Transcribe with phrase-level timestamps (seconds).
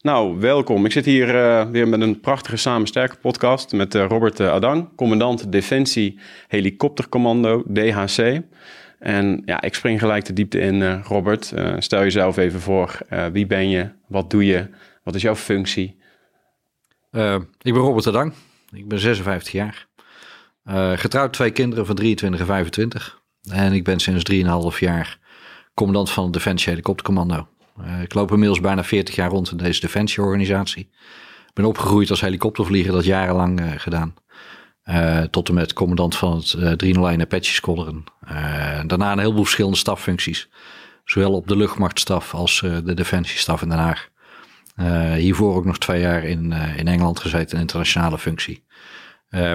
[0.00, 0.84] Nou, welkom.
[0.84, 4.50] Ik zit hier uh, weer met een prachtige Samen Sterker podcast met uh, Robert uh,
[4.50, 6.18] Adang, commandant Defensie
[6.48, 8.40] Helikoptercommando DHC.
[8.98, 11.52] En ja, ik spring gelijk de diepte in, Robert.
[11.78, 12.98] stel jezelf even voor.
[13.32, 13.88] wie ben je?
[14.08, 14.68] Wat doe je?
[15.02, 15.96] Wat is jouw functie?
[17.60, 18.32] ik ben Robert Adang.
[18.72, 19.86] Ik ben 56 jaar.
[20.98, 23.20] getrouwd twee kinderen van 23 en 25.
[23.50, 24.32] En ik ben sinds
[24.74, 25.18] 3,5 jaar
[25.74, 27.48] commandant van het Defensie Helikoptercommando.
[27.80, 30.88] Uh, ik loop inmiddels bijna 40 jaar rond in deze defensieorganisatie.
[31.46, 34.14] Ik ben opgegroeid als helikoptervlieger, dat jarenlang uh, gedaan.
[34.84, 38.04] Uh, tot en met commandant van het uh, 301 Apache Squadron.
[38.86, 40.48] daarna een heleboel verschillende staffuncties.
[41.04, 44.08] Zowel op de luchtmachtstaf als de defensiestaf in Den Haag.
[45.16, 48.64] hiervoor ook nog twee jaar in, in Engeland gezeten, een internationale functie.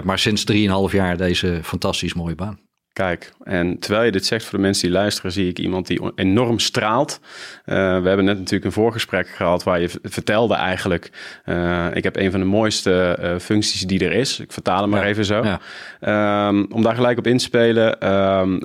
[0.03, 0.57] maar sinds 3,5
[0.91, 2.59] jaar deze fantastisch mooie baan.
[2.93, 6.11] Kijk, en terwijl je dit zegt voor de mensen die luisteren, zie ik iemand die
[6.15, 7.19] enorm straalt.
[7.65, 11.11] Uh, we hebben net natuurlijk een voorgesprek gehad waar je vertelde eigenlijk,
[11.45, 14.39] uh, ik heb een van de mooiste uh, functies die er is.
[14.39, 15.43] Ik vertaal hem maar even zo.
[15.43, 16.47] Ja.
[16.47, 18.61] Um, om daar gelijk op in te spelen, um,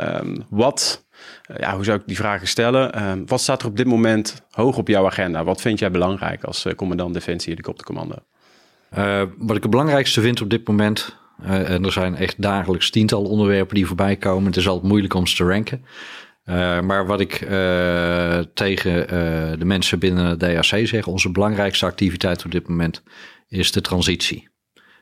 [0.00, 1.06] um, wat,
[1.56, 3.26] ja, hoe zou ik die vragen stellen?
[3.26, 5.44] wat staat er op dit moment hoog op jouw agenda?
[5.44, 8.16] Wat vind jij belangrijk als commandant Defensie Helikoptercommando?
[9.38, 13.30] wat ik het belangrijkste vind op dit moment uh, en er zijn echt dagelijks tientallen
[13.30, 14.46] onderwerpen die voorbij komen.
[14.46, 15.84] Het is altijd moeilijk om ze te ranken.
[16.44, 17.48] Uh, maar wat ik uh,
[18.54, 19.08] tegen
[19.58, 23.02] de mensen binnen het DAC zeg, onze belangrijkste activiteit op dit moment
[23.48, 24.48] is de transitie.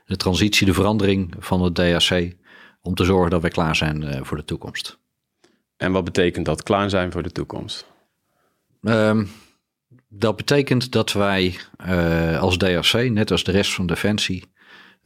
[0.04, 2.32] De transitie, de verandering van het DAC
[2.80, 4.98] om te zorgen dat wij klaar zijn voor de toekomst.
[5.76, 7.86] En wat betekent dat klaar zijn voor de toekomst?
[8.82, 9.24] Ehm,
[10.08, 11.58] dat betekent dat wij
[12.40, 14.44] als DAC, net als de rest van Defensie,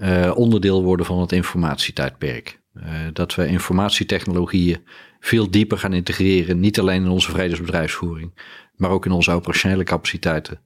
[0.01, 2.61] uh, onderdeel worden van het informatietijdperk.
[2.75, 4.87] Uh, dat we informatietechnologieën
[5.21, 8.35] veel dieper gaan integreren, niet alleen in onze vredesbedrijfsvoering,
[8.77, 10.61] maar ook in onze operationele capaciteiten.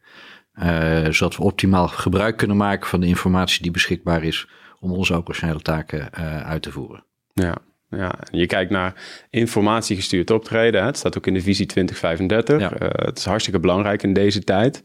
[0.63, 4.49] Uh, zodat we optimaal gebruik kunnen maken van de informatie die beschikbaar is
[4.81, 6.13] om onze operationele taken
[6.45, 7.05] uit te voeren.
[7.33, 7.55] Ja,
[7.97, 8.95] ja, je kijkt naar
[9.31, 10.81] informatiegestuurd optreden.
[10.81, 10.87] Hè.
[10.87, 12.61] Het staat ook in de visie 2035.
[12.61, 12.73] Ja.
[12.83, 14.83] Uh, het is hartstikke belangrijk in deze tijd.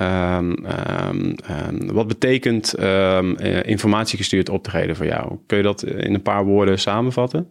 [0.00, 0.66] Um,
[1.08, 3.18] um, wat betekent uh,
[3.62, 5.38] informatiegestuurd optreden voor jou?
[5.46, 7.48] Kun je dat in een paar woorden samenvatten?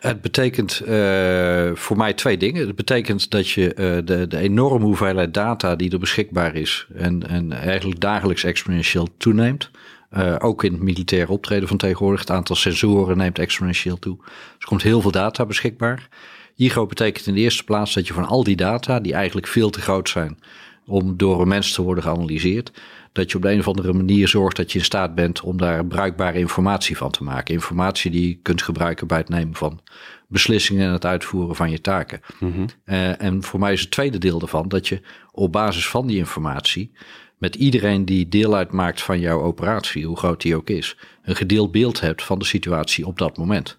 [0.00, 2.66] Het betekent uh, voor mij twee dingen.
[2.66, 7.28] Het betekent dat je uh, de, de enorme hoeveelheid data die er beschikbaar is en,
[7.28, 9.70] en eigenlijk dagelijks exponentieel toeneemt.
[10.16, 12.20] Uh, ook in het militair optreden van tegenwoordig.
[12.20, 14.16] Het aantal sensoren neemt exponentieel toe.
[14.16, 16.08] Dus er komt heel veel data beschikbaar.
[16.56, 19.70] IGO betekent in de eerste plaats dat je van al die data, die eigenlijk veel
[19.70, 20.38] te groot zijn
[20.86, 22.72] om door een mens te worden geanalyseerd,
[23.12, 25.56] dat je op de een of andere manier zorgt dat je in staat bent om
[25.56, 27.54] daar bruikbare informatie van te maken.
[27.54, 29.80] Informatie die je kunt gebruiken bij het nemen van
[30.28, 32.20] beslissingen en het uitvoeren van je taken.
[32.40, 32.66] Mm -hmm.
[32.84, 36.16] uh, en voor mij is het tweede deel daarvan dat je op basis van die
[36.16, 36.92] informatie
[37.38, 41.72] met iedereen die deel uitmaakt van jouw operatie, hoe groot die ook is, een gedeeld
[41.72, 43.78] beeld hebt van de situatie op dat moment.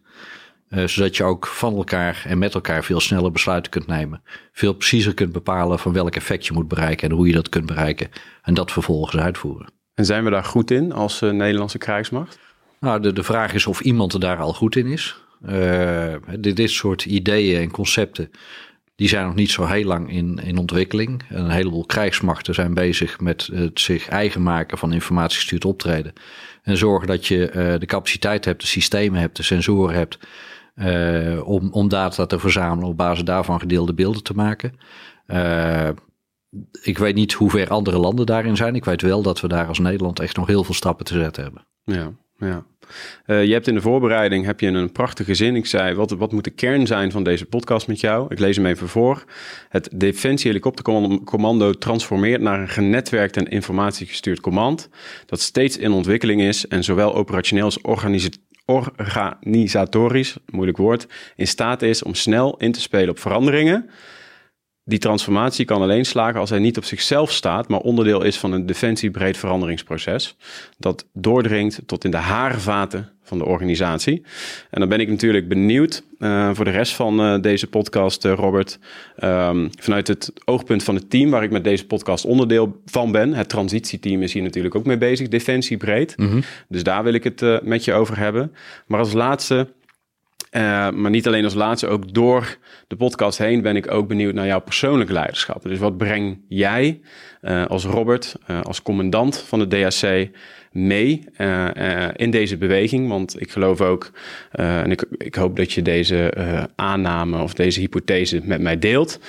[0.69, 4.21] Uh, zodat je ook van elkaar en met elkaar veel sneller besluiten kunt nemen.
[4.51, 7.65] Veel preciezer kunt bepalen van welk effect je moet bereiken en hoe je dat kunt
[7.65, 8.09] bereiken.
[8.41, 9.71] En dat vervolgens uitvoeren.
[9.93, 12.39] En zijn we daar goed in als uh, Nederlandse krijgsmacht?
[12.79, 15.23] Nou, de, de vraag is of iemand er daar al goed in is.
[15.49, 18.31] Uh, dit, dit soort ideeën en concepten
[18.99, 21.23] die zijn nog niet zo heel lang in, in ontwikkeling.
[21.29, 26.13] Een heleboel krijgsmachten zijn bezig met het zich eigen maken van informatiegestuurd optreden.
[26.63, 30.19] En zorgen dat je uh, de capaciteit hebt, de systemen hebt, de sensoren hebt.
[30.75, 34.73] Uh, om, om data te verzamelen, op basis daarvan gedeelde beelden te maken.
[35.27, 35.89] Uh,
[36.81, 38.75] ik weet niet hoe ver andere landen daarin zijn.
[38.75, 41.43] Ik weet wel dat we daar als Nederland echt nog heel veel stappen te zetten
[41.43, 41.65] hebben.
[41.83, 42.65] Ja, ja.
[43.25, 45.55] Uh, je hebt in de voorbereiding heb je een prachtige zin.
[45.55, 48.25] Ik zei, wat, wat moet de kern zijn van deze podcast met jou?
[48.29, 49.23] Ik lees hem even voor.
[49.69, 54.89] Het Defensie Helikoptercommando transformeert naar een genetwerkt en informatiegestuurd command...
[55.25, 57.81] dat steeds in ontwikkeling is en zowel operationeel als
[58.65, 61.07] organisatorisch, moeilijk woord...
[61.35, 63.89] in staat is om snel in te spelen op veranderingen
[64.89, 68.51] die transformatie kan alleen slagen als hij niet op zichzelf staat, maar onderdeel is van
[68.51, 70.35] een defensiebreed veranderingsproces.
[70.77, 74.21] Dat doordringt tot in de haarvaten van de organisatie.
[74.69, 78.33] En dan ben ik natuurlijk benieuwd uh, voor de rest van uh, deze podcast, uh,
[78.33, 78.79] Robert.
[79.23, 83.33] Um, vanuit het oogpunt van het team waar ik met deze podcast onderdeel van ben.
[83.33, 86.17] Het transitieteam is hier natuurlijk ook mee bezig, defensie breed.
[86.17, 86.43] Mm -hmm.
[86.67, 88.51] Dus daar wil ik het met je over hebben.
[88.87, 89.67] Maar als laatste
[90.51, 92.57] uh, maar niet alleen als laatste, ook door
[92.87, 95.63] de podcast heen ben ik ook benieuwd naar jouw persoonlijke leiderschap.
[95.63, 96.99] Dus wat breng jij
[97.41, 100.29] uh, als Robert, uh, als commandant van de DHC
[100.71, 101.23] mee
[102.15, 103.07] in deze beweging?
[103.07, 104.11] Want ik geloof ook,
[104.51, 106.33] en ik, ik, hoop dat je deze
[106.75, 109.19] aanname of deze hypothese met mij deelt,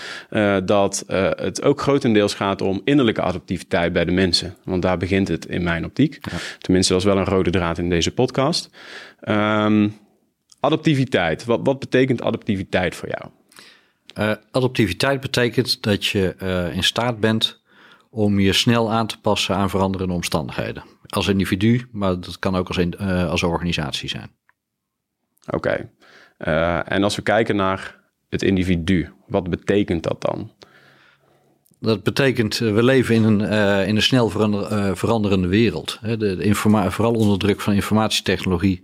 [0.64, 1.04] dat
[1.36, 4.54] het ook grotendeels gaat om innerlijke adaptiviteit bij de mensen.
[4.64, 6.18] Want daar begint het in mijn optiek.
[6.20, 6.36] Ja.
[6.58, 8.70] Tenminste, dat is wel een rode draad in deze podcast.
[9.28, 9.94] Um,
[10.60, 11.44] Adaptiviteit.
[11.44, 13.30] Wat, wat betekent adaptiviteit voor jou?
[14.18, 17.62] Uh, adaptiviteit betekent dat je uh, in staat bent
[18.10, 20.82] om je snel aan te passen aan veranderende omstandigheden.
[21.06, 24.30] Als individu, maar dat kan ook als, in, uh, als organisatie zijn.
[25.46, 25.88] Oké.
[26.38, 26.82] Okay.
[26.82, 30.52] en als we kijken naar het individu, wat betekent dat dan?
[31.80, 33.40] Dat betekent, we leven in een,
[33.86, 35.98] in een snel verander, veranderende wereld.
[36.02, 38.80] De, de vooral onder druk van informatietechnologie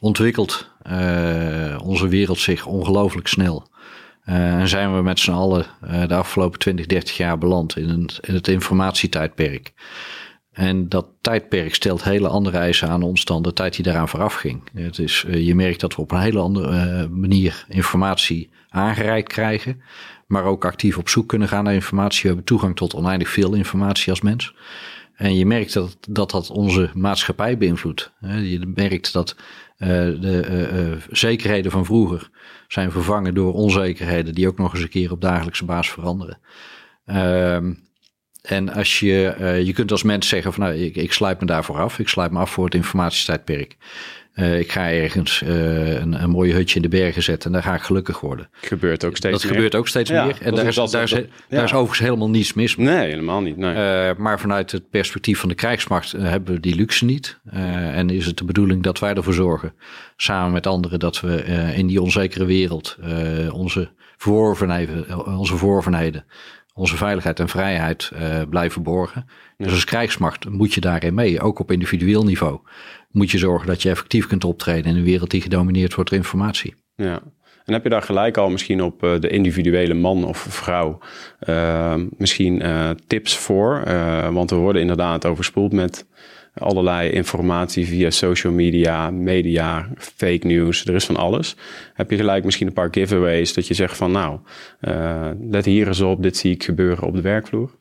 [0.00, 3.68] ontwikkelt uh, onze wereld zich ongelooflijk snel.
[4.26, 7.88] Uh, en zijn we met z'n allen uh, de afgelopen 20, 30 jaar beland in,
[7.88, 9.72] een, in het informatietijdperk.
[10.52, 14.34] En dat tijdperk stelt hele andere eisen aan ons dan de tijd die daaraan vooraf
[14.34, 14.62] ging.
[14.74, 19.82] Het is, je merkt dat we op een hele andere manier informatie aangereikt krijgen.
[20.26, 22.20] Maar ook actief op zoek kunnen gaan naar informatie.
[22.20, 24.54] We hebben toegang tot oneindig veel informatie als mens.
[25.14, 28.12] En je merkt dat dat, dat onze maatschappij beïnvloedt.
[28.20, 29.36] Je merkt dat
[29.86, 32.30] de uh, uh, zekerheden van vroeger
[32.68, 36.38] zijn vervangen door onzekerheden die ook nog eens een keer op dagelijkse basis veranderen.
[37.04, 37.72] Ehm,
[38.42, 39.34] en als je,
[39.64, 41.98] je kunt als mens zeggen van nou, ik, ik sluit me daarvoor af.
[41.98, 43.76] Ik sluit me af voor het informatietijdperk.
[44.40, 47.62] Uh, ik ga ergens uh, een, een mooi hutje in de bergen zetten en daar
[47.62, 48.48] ga ik gelukkig worden.
[48.60, 49.52] Gebeurt ook steeds dat meer.
[49.52, 50.38] gebeurt ook steeds ja, meer.
[50.42, 51.62] En daar is, daar, is, daar ja.
[51.62, 52.86] is overigens helemaal niets mis mee.
[52.86, 53.56] Nee, helemaal niet.
[53.56, 53.74] Nee.
[53.74, 57.40] Uh, maar vanuit het perspectief van de krijgsmacht hebben we die luxe niet.
[57.50, 59.72] en is het de bedoeling dat wij ervoor zorgen,
[60.16, 61.44] samen met anderen, dat we
[61.76, 62.96] in die onzekere wereld
[63.52, 66.24] onze verworvenheden, onze verworvenheden
[66.80, 69.26] onze veiligheid en vrijheid uh, blijven borgen.
[69.56, 72.60] Dus als krijgsmacht moet je daarin mee, ook op individueel niveau.
[73.10, 76.18] Moet je zorgen dat je effectief kunt optreden in een wereld die gedomineerd wordt door
[76.18, 76.74] informatie.
[76.94, 77.22] Ja.
[77.64, 80.98] En heb je daar gelijk al misschien op uh, de individuele man of vrouw
[81.48, 82.62] uh, misschien
[83.06, 83.82] tips voor?
[84.32, 86.06] want we worden inderdaad overspoeld met
[86.54, 91.56] allerlei informatie via social media, media, fake news, er is van alles.
[91.94, 94.40] Heb je gelijk misschien een paar giveaways dat je zegt van nou,
[95.50, 97.79] let hier eens op, dit zie ik gebeuren op de werkvloer?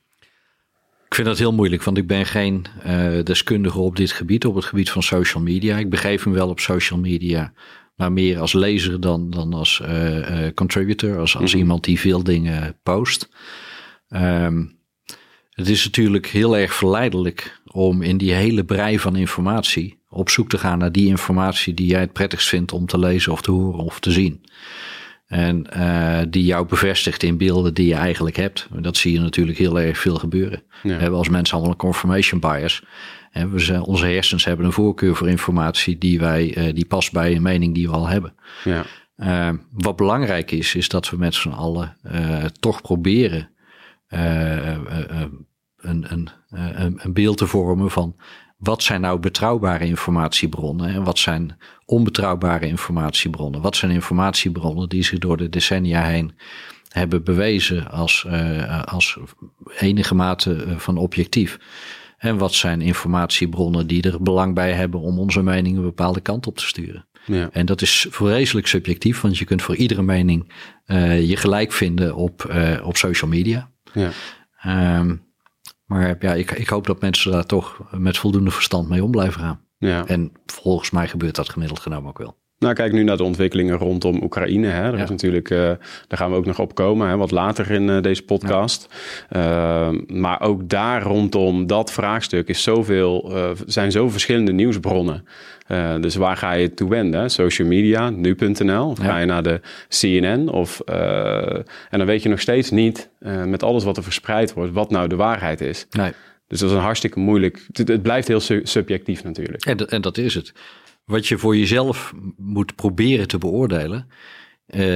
[1.09, 4.55] Ik vind dat heel moeilijk, want ik ben geen uh, deskundige op dit gebied, op
[4.55, 5.77] het gebied van social media.
[5.77, 7.53] Ik begeef me wel op social media,
[7.95, 12.23] maar meer als lezer dan, dan als uh, contributor, als, als mm iemand die veel
[12.23, 13.29] dingen post.
[14.09, 14.77] Um,
[15.49, 20.49] het is natuurlijk heel erg verleidelijk om in die hele brei van informatie op zoek
[20.49, 23.51] te gaan naar die informatie die jij het prettigst vindt om te lezen of te
[23.51, 24.43] horen of te zien.
[25.29, 28.67] En uh, die jou bevestigt in beelden die je eigenlijk hebt.
[28.71, 30.63] Dat zie je natuurlijk heel erg veel gebeuren.
[30.81, 32.83] We hebben als mensen allemaal een confirmation bias.
[33.31, 37.11] En we zijn, onze hersens hebben een voorkeur voor informatie die, wij, uh, die past
[37.11, 38.35] bij een mening die we al hebben.
[38.63, 38.85] Ja.
[39.17, 41.97] Uh, wat belangrijk is, is dat we met z'n allen
[42.59, 43.49] toch proberen
[44.07, 44.87] een,
[45.77, 48.15] een, een, een beeld te vormen van
[48.59, 53.61] wat zijn nou betrouwbare informatiebronnen en wat zijn onbetrouwbare informatiebronnen?
[53.61, 56.31] Wat zijn informatiebronnen die zich door de decennia heen
[56.89, 59.17] hebben bewezen als, uh, als
[59.77, 61.59] enige mate eh, van objectief?
[62.17, 66.47] En wat zijn informatiebronnen die er belang bij hebben om onze mening een bepaalde kant
[66.47, 67.07] op te sturen?
[67.25, 67.49] Ja.
[67.51, 70.53] En dat is vreselijk subjectief, want je kunt voor iedere mening
[70.87, 73.71] uh, je gelijk vinden op, uh, op social media.
[73.93, 74.11] Ja.
[74.97, 75.28] Um,
[75.89, 79.41] maar ja, ik, ik hoop dat mensen daar toch met voldoende verstand mee om blijven
[79.41, 79.59] gaan.
[79.77, 80.05] Ja.
[80.05, 82.37] En volgens mij gebeurt dat gemiddeld genomen ook wel.
[82.59, 84.67] Nou, kijk nu naar de ontwikkelingen rondom Oekraïne.
[84.67, 84.83] Hè.
[84.93, 87.87] Er is natuurlijk, uh, daar gaan we ook nog op komen, hè, wat later in
[87.87, 88.87] uh, deze podcast.
[89.29, 89.89] Ja.
[89.89, 93.31] Uh, maar ook daar rondom dat vraagstuk is zoveel,
[93.65, 95.25] zijn zo verschillende nieuwsbronnen.
[96.01, 97.29] Dus waar ga je toe wenden?
[97.31, 99.03] Social media, nu.nl, of ja.
[99.03, 100.49] ga je naar de CNN?
[100.49, 101.65] Of, en
[101.97, 103.09] dan weet je nog steeds niet,
[103.45, 105.85] met alles wat er verspreid wordt, wat nou de waarheid is.
[105.89, 106.11] Nee.
[106.47, 107.65] Dus dat is een hartstikke moeilijk.
[107.71, 109.65] Het, het blijft heel su subjectief natuurlijk.
[109.65, 110.53] En, en dat is het.
[111.05, 114.07] Wat je voor jezelf moet proberen te beoordelen,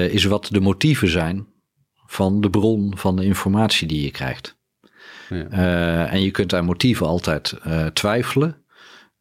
[0.09, 1.47] is wat de motieven zijn
[2.05, 4.57] van de bron van de informatie die je krijgt.
[5.29, 6.07] Ja.
[6.07, 7.53] En je kunt aan motieven altijd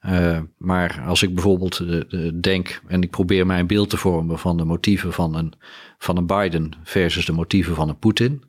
[0.06, 0.50] uh, twijfelen.
[0.59, 1.85] maar als ik bijvoorbeeld
[2.42, 5.52] denk en ik probeer mij een beeld te vormen van de motieven van een,
[5.99, 8.42] van een Biden versus de motieven van een Poetin.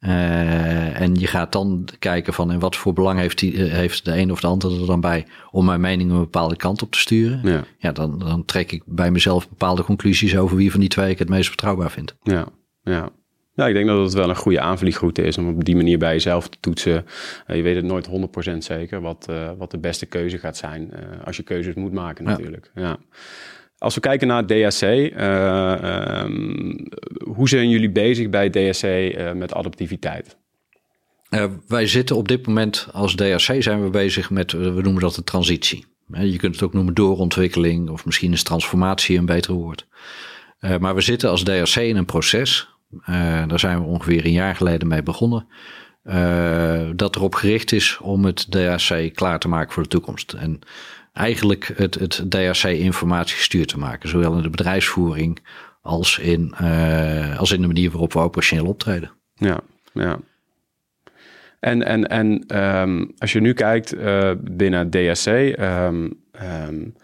[0.00, 4.18] Uh, en je gaat dan kijken van in wat voor belang heeft, die, heeft de
[4.18, 6.98] een of de ander er dan bij om mijn mening een bepaalde kant op te
[6.98, 7.40] sturen.
[7.42, 11.10] Ja, ja dan, dan trek ik bij mezelf bepaalde conclusies over wie van die twee
[11.10, 12.14] ik het meest betrouwbaar vind.
[12.22, 12.46] Ja,
[12.82, 13.10] ja.
[13.58, 16.12] Ja, ik denk dat het wel een goede aanvliegroute is om op die manier bij
[16.12, 17.06] jezelf te toetsen.
[17.46, 18.08] Uh, je weet het nooit
[18.54, 20.90] 100% zeker wat, uh, wat de beste keuze gaat zijn.
[20.92, 22.70] Uh, als je keuzes moet maken natuurlijk.
[22.74, 22.96] Ja.
[23.78, 26.76] Als we kijken naar DSC, ehm,
[27.18, 28.86] hoe zijn jullie bezig bij DSC
[29.34, 30.36] met adaptiviteit?
[31.66, 35.24] wij zitten op dit moment als DSC zijn we bezig met, we noemen dat de
[35.24, 35.84] transitie.
[36.12, 39.86] Je kunt het ook noemen doorontwikkeling of misschien is transformatie een beter woord.
[40.78, 42.77] maar we zitten als DRC in een proces
[43.46, 45.46] daar zijn we ongeveer een jaar geleden mee begonnen.
[46.04, 50.32] Uh, dat erop gericht is om het DHC klaar te maken voor de toekomst.
[50.32, 50.58] En
[51.12, 54.08] eigenlijk het, het DHC informatiegestuurd te maken.
[54.08, 55.38] Zowel in de bedrijfsvoering
[55.82, 59.10] als in, uh, als in de manier waarop we operationeel optreden.
[59.34, 59.60] Ja,
[59.92, 60.18] ja.
[61.60, 63.94] En, en, en um, als je nu kijkt
[64.40, 65.26] binnen DHC...
[65.60, 66.22] Um,
[66.68, 66.94] um,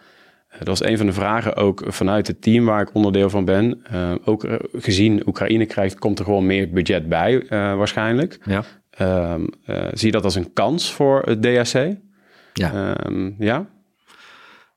[0.58, 3.82] dat was een van de vragen ook vanuit het team waar ik onderdeel van ben.
[3.92, 8.38] Uh, ook gezien Oekraïne krijgt, komt er gewoon meer budget bij uh, waarschijnlijk.
[8.44, 8.64] Ja.
[9.32, 11.96] Um, uh, zie je dat als een kans voor het DHC?
[12.52, 12.96] Ja.
[13.06, 13.66] Um, ja?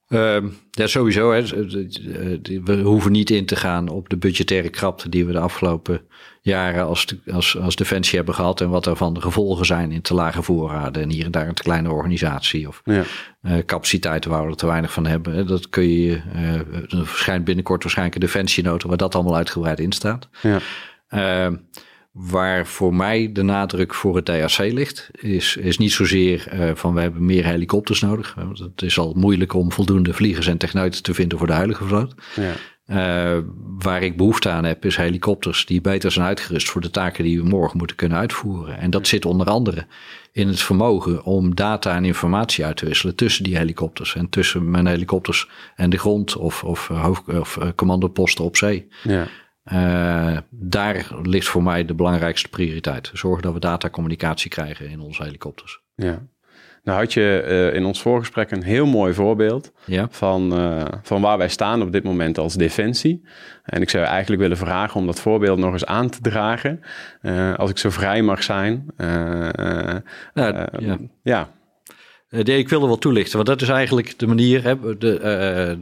[0.10, 1.32] Um, ja, sowieso.
[1.32, 1.42] Hè.
[2.64, 6.02] We hoeven niet in te gaan op de budgettaire krapte die we de afgelopen
[6.48, 8.62] jaren als, als, als Defensie hebben gehad.
[8.62, 11.02] En wat daarvan de gevolgen zijn in te lage voorraden.
[11.02, 12.68] En hier en daar een te kleine organisatie.
[12.68, 13.04] Of ja.
[13.42, 15.48] uh, capaciteiten waar we er te weinig van hebben.
[15.48, 16.54] Dat kun je, uh,
[17.00, 20.30] er verschijnt binnenkort waarschijnlijk een Defensienota waar dat allemaal uitgebreid in staat.
[20.42, 20.60] Ja.
[21.10, 21.58] Uh,
[22.20, 26.94] Waar voor mij de nadruk voor het DRC ligt, is, is niet zozeer uh, van
[26.94, 28.34] we hebben meer helikopters nodig.
[28.36, 31.86] Want het is al moeilijk om voldoende vliegers en techneuten te vinden voor de huidige
[31.86, 32.14] vloot.
[32.36, 32.54] Ja.
[32.88, 33.38] Uh,
[33.78, 37.42] waar ik behoefte aan heb, is helikopters die beter zijn uitgerust voor de taken die
[37.42, 38.78] we morgen moeten kunnen uitvoeren.
[38.78, 39.86] En dat zit onder andere
[40.32, 44.72] in het vermogen om data en informatie uit te wisselen tussen die helikopters en tussen
[44.72, 48.88] mijn helikopters en de grond of, of, hoofd, of commandoposten op zee.
[49.04, 49.28] Ja.
[49.74, 53.12] Uh, daar ligt voor mij de belangrijkste prioriteit.
[53.14, 55.82] Zorgen dat we datacommunicatie krijgen in onze helikopters.
[55.96, 56.28] Ja.
[56.88, 60.08] Nou had je uh, in ons voorgesprek een heel mooi voorbeeld ja.
[60.10, 63.24] van, uh, van waar wij staan op dit moment als defensie.
[63.64, 66.82] En ik zou eigenlijk willen vragen om dat voorbeeld nog eens aan te dragen.
[67.58, 68.86] als ik zo vrij mag zijn.
[70.34, 70.98] Nou, ja.
[71.24, 71.50] ja.
[72.44, 74.64] ik wil er wel toelichten, want dat is eigenlijk de manier.
[74.64, 75.80] Hè, de,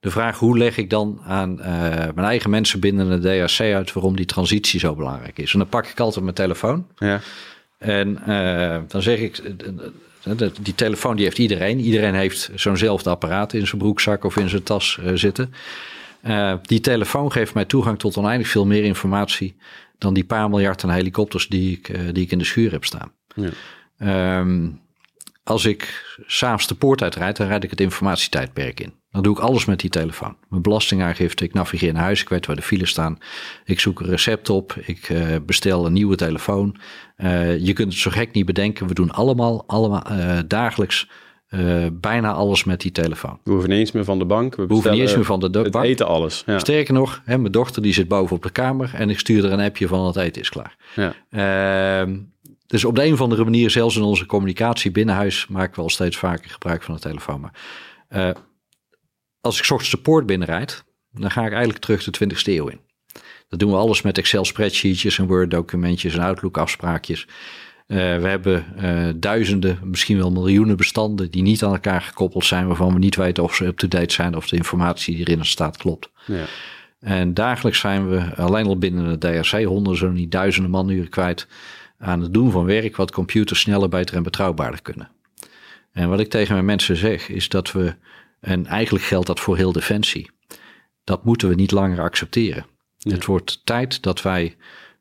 [0.00, 1.66] de vraag hoe leg ik dan aan uh,
[2.14, 5.52] mijn eigen mensen binnen de DRC uit waarom die transitie zo belangrijk is.
[5.52, 6.86] En dan pak ik altijd mijn telefoon.
[6.96, 7.20] Ja.
[7.78, 9.42] En uh, dan zeg ik,
[10.36, 11.80] die telefoon die heeft iedereen.
[11.80, 15.52] Iedereen heeft zo'nzelfde apparaat in zijn broekzak of in zijn tas zitten.
[16.62, 19.56] die telefoon geeft mij toegang tot oneindig veel meer informatie
[19.98, 23.12] dan die paar miljard aan helikopters die ik, die ik in de schuur heb staan.
[23.34, 24.40] Ja.
[24.40, 24.80] Um,
[25.42, 28.97] als ik s'avonds de poort uitrijd, dan rijd ik het informatietijdperk in.
[29.10, 30.36] Dan doe ik alles met die telefoon.
[30.48, 33.18] Mijn belastingaangifte, ik navigeer naar huis, ik weet waar de files staan.
[33.64, 36.76] Ik zoek een recept op, ik uh, bestel een nieuwe telefoon.
[37.16, 38.86] Uh, je kunt het zo gek niet bedenken.
[38.86, 41.08] We doen allemaal, allemaal uh, dagelijks
[41.92, 43.38] bijna alles met die telefoon.
[43.44, 44.54] We hoeven niet eens meer van de bank.
[44.54, 45.72] We, we hoeven niet eens meer van de bank.
[45.72, 46.42] We eten alles.
[46.46, 46.58] Ja.
[46.58, 49.52] Sterker nog, hè, mijn dochter die zit boven op de kamer en ik stuur er
[49.52, 50.76] een appje van het eten is klaar.
[50.96, 51.14] Ja.
[51.30, 52.18] Ehm,
[52.66, 55.90] dus op de een of andere manier, zelfs in onze communicatie binnenhuis, maken we al
[55.90, 57.40] steeds vaker gebruik van de telefoon.
[57.40, 57.52] Maar
[59.40, 62.80] als ik ochtends de poort binnenrijd, dan ga ik eigenlijk terug de 20ste eeuw in.
[63.48, 67.26] Dat doen we alles met Excel spreadsheetjes en Word documentjes en Outlook afspraakjes.
[67.86, 72.66] Uh, we hebben uh, duizenden, misschien wel miljoenen bestanden die niet aan elkaar gekoppeld zijn,
[72.66, 76.10] waarvan we niet weten of ze up-to-date zijn of de informatie die erin staat klopt.
[76.26, 76.44] Ja.
[77.00, 81.46] En dagelijks zijn we alleen al binnen de DRC honderden, zo niet duizenden manuren kwijt
[81.98, 85.10] aan het doen van werk wat computers sneller, beter en betrouwbaarder kunnen.
[85.92, 87.94] En wat ik tegen mijn mensen zeg, is dat we,
[88.40, 90.30] en eigenlijk geldt dat voor heel Defensie,
[91.04, 92.66] dat moeten we niet langer accepteren.
[92.98, 94.56] Het wordt tijd dat wij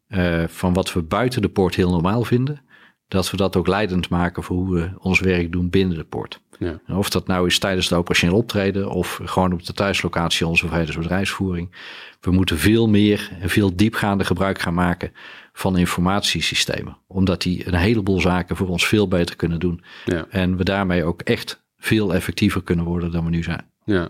[0.09, 2.61] uh, van wat we buiten de poort heel normaal vinden,
[3.07, 6.41] dat we dat ook leidend maken voor hoe we ons werk doen binnen de poort.
[6.59, 6.79] Ja.
[6.87, 11.75] Of dat nou is tijdens de operationeel optreden of gewoon op de thuislocatie onze vredesbedrijfsvoering.
[12.21, 15.11] We moeten veel meer en veel diepgaande gebruik gaan maken
[15.53, 16.97] van informatiesystemen.
[17.07, 19.83] Omdat die een heleboel zaken voor ons veel beter kunnen doen.
[20.05, 20.25] Ja.
[20.29, 23.65] En we daarmee ook echt veel effectiever kunnen worden dan we nu zijn.
[23.85, 24.09] Ja.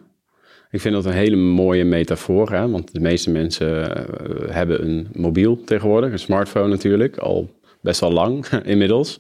[0.70, 2.70] Ik vind dat een hele mooie metafoor, hè?
[2.70, 8.12] want de meeste mensen uh, hebben een mobiel tegenwoordig, een smartphone natuurlijk, al best wel
[8.12, 9.20] lang inmiddels.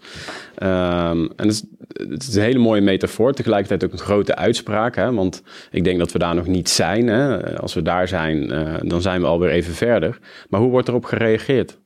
[0.55, 1.63] Ehm, en het is,
[2.09, 4.95] het is, een hele mooie metafoor, tegelijkertijd ook een grote uitspraak.
[4.95, 5.13] Hè?
[5.13, 7.07] Want ik denk dat we daar nog niet zijn.
[7.07, 7.57] Hè?
[7.59, 10.19] Als we daar zijn, uh, dan zijn we alweer even verder.
[10.49, 11.79] Maar hoe wordt erop gereageerd?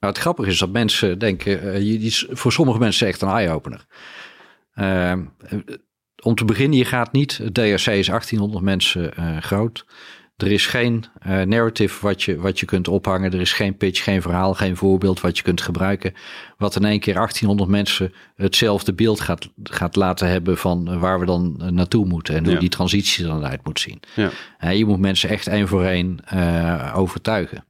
[0.00, 3.28] Nou, het grappige is dat mensen denken, uh, die is voor sommige mensen echt een
[3.28, 3.86] eye-opener.
[4.80, 5.12] Uh,
[6.22, 9.86] om te beginnen, je gaat niet, het DRC is 1800 mensen uh, groot.
[10.36, 13.32] Er is geen uh, narrative wat je, wat je kunt ophangen.
[13.32, 16.14] Er is geen pitch, geen verhaal, geen voorbeeld wat je kunt gebruiken.
[16.56, 21.26] Wat in één keer 1800 mensen hetzelfde beeld gaat, gaat laten hebben van waar we
[21.26, 22.34] dan naartoe moeten.
[22.34, 22.60] En hoe ja.
[22.60, 24.00] die transitie dan uit moet zien.
[24.14, 24.30] Ja.
[24.64, 26.18] Uh, je moet mensen echt één voor één
[26.94, 27.64] overtuigen.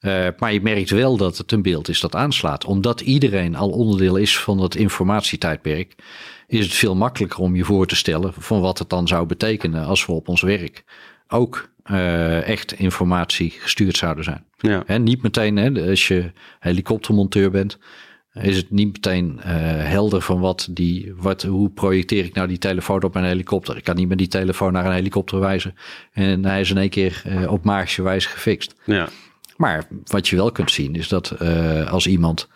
[0.00, 2.64] Uh, maar je merkt wel dat het een beeld is dat aanslaat.
[2.64, 5.94] Omdat iedereen al onderdeel is van dat informatietijdperk,
[6.46, 9.84] is het veel makkelijker om je voor te stellen van wat het dan zou betekenen
[9.84, 10.84] als we op ons werk
[11.28, 14.44] ook uh, echt informatie gestuurd zouden zijn.
[14.58, 14.82] Ja.
[14.86, 17.78] He, niet meteen, hè, als je helikoptermonteur bent,
[18.32, 19.44] is het niet meteen uh,
[19.84, 23.76] helder van wat die, wat, hoe projecteer ik nou die telefoon op mijn helikopter.
[23.76, 25.74] Ik kan niet met die telefoon naar een helikopter wijzen
[26.12, 28.74] en hij is in één keer uh, op magische wijze gefixt.
[28.84, 29.08] Ja.
[29.58, 32.48] Maar wat je wel kunt zien is dat uh, als iemand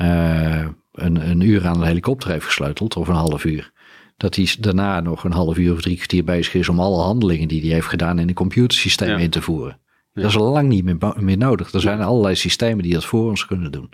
[0.00, 3.72] uh, een, een uur aan een helikopter heeft gesleuteld, of een half uur,
[4.16, 7.48] dat hij daarna nog een half uur of drie kwartier bezig is om alle handelingen
[7.48, 9.16] die hij heeft gedaan in een computersysteem ja.
[9.16, 9.78] in te voeren.
[10.12, 10.22] Ja.
[10.22, 11.72] Dat is lang niet meer, meer nodig.
[11.72, 12.04] Er zijn ja.
[12.04, 13.92] allerlei systemen die dat voor ons kunnen doen.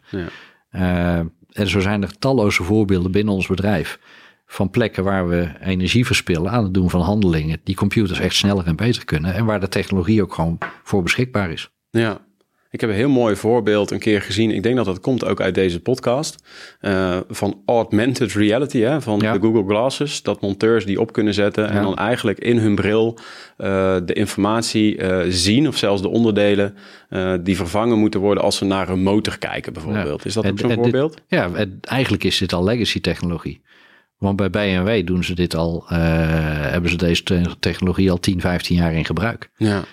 [0.71, 1.19] Uh,
[1.53, 3.99] en zo zijn er talloze voorbeelden binnen ons bedrijf
[4.47, 8.67] van plekken waar we energie verspillen aan het doen van handelingen die computers echt sneller
[8.67, 11.71] en beter kunnen en waar de technologie ook gewoon voor beschikbaar is.
[11.91, 12.25] Ja,
[12.76, 14.50] ik heb een heel mooi voorbeeld een keer gezien.
[14.50, 16.45] Ik denk dat dat komt ook uit deze podcast.
[16.80, 19.33] Uh, van augmented reality, hè, van ja.
[19.33, 20.23] de Google Glasses.
[20.23, 21.71] Dat monteurs die op kunnen zetten ja.
[21.71, 23.18] en dan eigenlijk in hun bril
[23.59, 25.68] uh, de informatie uh, zien.
[25.68, 26.76] Of zelfs de onderdelen
[27.42, 30.23] die vervangen moeten worden als ze naar een motor kijken bijvoorbeeld.
[30.23, 30.28] Ja.
[30.28, 31.12] Is dat ook zo'n voorbeeld?
[31.12, 33.61] Dit, ja, eigenlijk is dit al legacy technologie.
[34.18, 37.23] Want bij BMW doen ze dit al, hebben ze deze
[37.61, 39.50] technologie al 10, 15 jaar in gebruik.
[39.56, 39.85] Ja.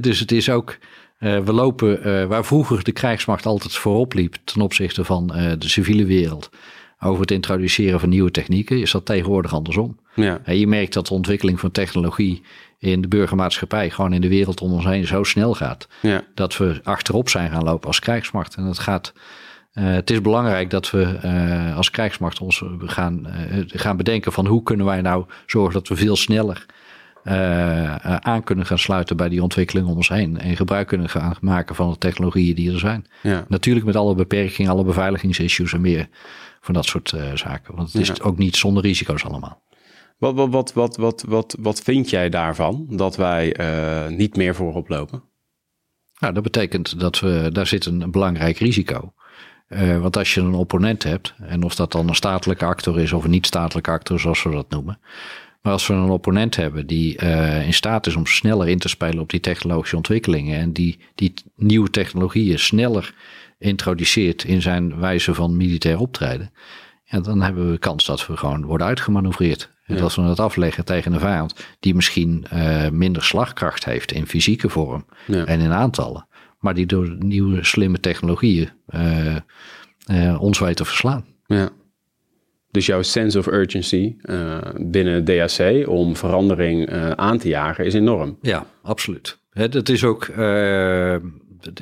[0.00, 0.78] dus het is ook
[1.20, 5.52] uh, we lopen uh, waar vroeger de krijgsmacht altijd voorop liep ten opzichte van uh,
[5.58, 6.50] de civiele wereld.
[7.00, 9.98] Over het introduceren van nieuwe technieken is dat tegenwoordig andersom.
[10.14, 10.40] Ja.
[10.44, 12.42] je merkt dat de ontwikkeling van technologie
[12.78, 15.88] in de burgermaatschappij, gewoon in de wereld om ons heen, zo snel gaat.
[16.02, 16.22] Ja.
[16.34, 18.54] Dat we achterop zijn gaan lopen als krijgsmacht.
[18.54, 19.12] En het gaat.
[19.72, 21.18] het is belangrijk dat we
[21.76, 23.26] als krijgsmacht ons gaan,
[23.66, 26.66] gaan bedenken van hoe kunnen wij nou zorgen dat we veel sneller
[28.20, 30.38] aan kunnen gaan sluiten bij die ontwikkeling om ons heen.
[30.38, 33.06] En gebruik kunnen gaan maken van de technologieën die er zijn.
[33.22, 33.44] Ja.
[33.48, 36.08] Natuurlijk met alle beperkingen, alle beveiligingsissues en meer
[36.60, 37.74] van dat soort uh, zaken.
[37.74, 38.14] Want het is ja.
[38.22, 39.62] ook niet zonder risico's allemaal.
[40.18, 44.54] Wat, wat, wat, wat, wat, wat, wat vind jij daarvan dat wij uh, niet meer
[44.54, 45.22] voorop lopen?
[46.18, 49.12] Nou, dat betekent dat we, daar zit een, een belangrijk risico.
[49.68, 53.12] Uh, want als je een opponent hebt, en of dat dan een statelijke actor is
[53.12, 54.98] of een niet-statelijke actor, zoals we dat noemen,
[55.66, 58.88] maar als we een opponent hebben die uh, in staat is om sneller in te
[58.88, 63.14] spelen op die technologische ontwikkelingen en die, die nieuwe technologieën sneller
[63.58, 66.52] introduceert in zijn wijze van militair optreden,
[67.04, 69.70] ja, dan hebben we kans dat we gewoon worden uitgemanoeuvreerd.
[69.84, 74.26] En dat we het afleggen tegen een vijand die misschien uh, minder slagkracht heeft in
[74.26, 75.44] fysieke vorm ja.
[75.44, 76.26] en in aantallen,
[76.58, 78.68] maar die door nieuwe slimme technologieën
[80.10, 81.24] uh, ons weet te verslaan.
[81.46, 81.70] Ja.
[82.76, 87.94] Dus jouw sense of urgency uh, binnen DAC om verandering uh, aan te jagen is
[87.94, 88.38] enorm.
[88.42, 89.38] Ja, absoluut.
[89.50, 91.14] Het, is ook, uh,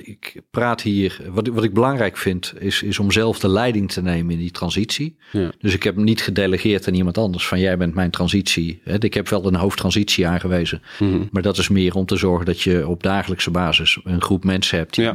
[0.02, 4.02] ik praat hier, wat, wat ik belangrijk vind, is, is om zelf de leiding te
[4.02, 5.16] nemen in die transitie.
[5.32, 5.50] Ja.
[5.58, 8.82] Dus ik heb hem niet gedelegeerd aan iemand anders van jij bent mijn transitie.
[8.98, 11.28] Ik heb wel een hoofdtransitie aangewezen, mm -hmm.
[11.30, 14.78] maar dat is meer om te zorgen dat je op dagelijkse basis een groep mensen
[14.78, 15.10] hebt die,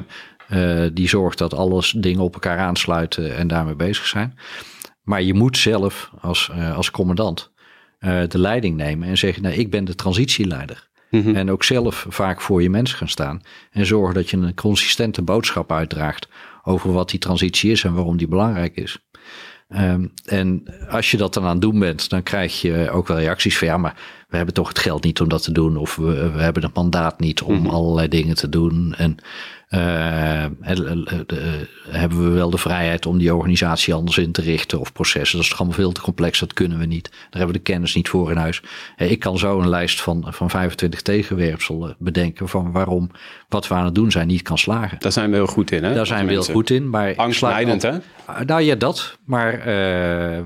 [0.50, 0.89] ja.
[0.89, 4.34] die zorgt dat alles dingen op elkaar aansluiten en daarmee bezig zijn.
[5.10, 7.52] Maar je moet zelf als, uh, als commandant
[8.00, 10.89] uh, de leiding nemen en zeggen: nou, ik ben de transitieleider.
[11.10, 11.36] Mm -hmm.
[11.36, 13.41] En ook zelf vaak voor je mensen gaan staan.
[13.72, 16.28] En zorgen dat je een consistente boodschap uitdraagt
[16.63, 18.98] over wat die transitie is en waarom die belangrijk is.
[19.69, 23.19] Um, en als je dat dan aan het doen bent, dan krijg je ook wel
[23.19, 23.95] reacties van ja, maar
[24.28, 25.78] we hebben toch het geld niet om dat te doen.
[25.78, 27.69] Of we, we hebben het mandaat niet om mm -hmm.
[27.69, 28.93] allerlei dingen te doen.
[28.98, 29.17] En
[31.89, 35.36] hebben we wel de vrijheid om die organisatie anders in te richten of processen.
[35.36, 37.10] Dat is toch allemaal veel te complex, dat kunnen we niet.
[37.10, 38.62] Daar hebben we de kennis niet voor in huis.
[38.97, 43.12] Ik kan zo een lijst van, van 25 tegenwerpselen bedenken van waarom
[43.49, 44.99] wat we aan het doen zijn niet kan slagen.
[44.99, 45.93] Daar zijn we heel goed in, hè?
[45.93, 46.89] Daar zijn we heel goed in.
[46.89, 47.97] Maar Angstleidend, hè?
[48.45, 49.17] Nou ja, dat.
[49.23, 49.63] Maar uh,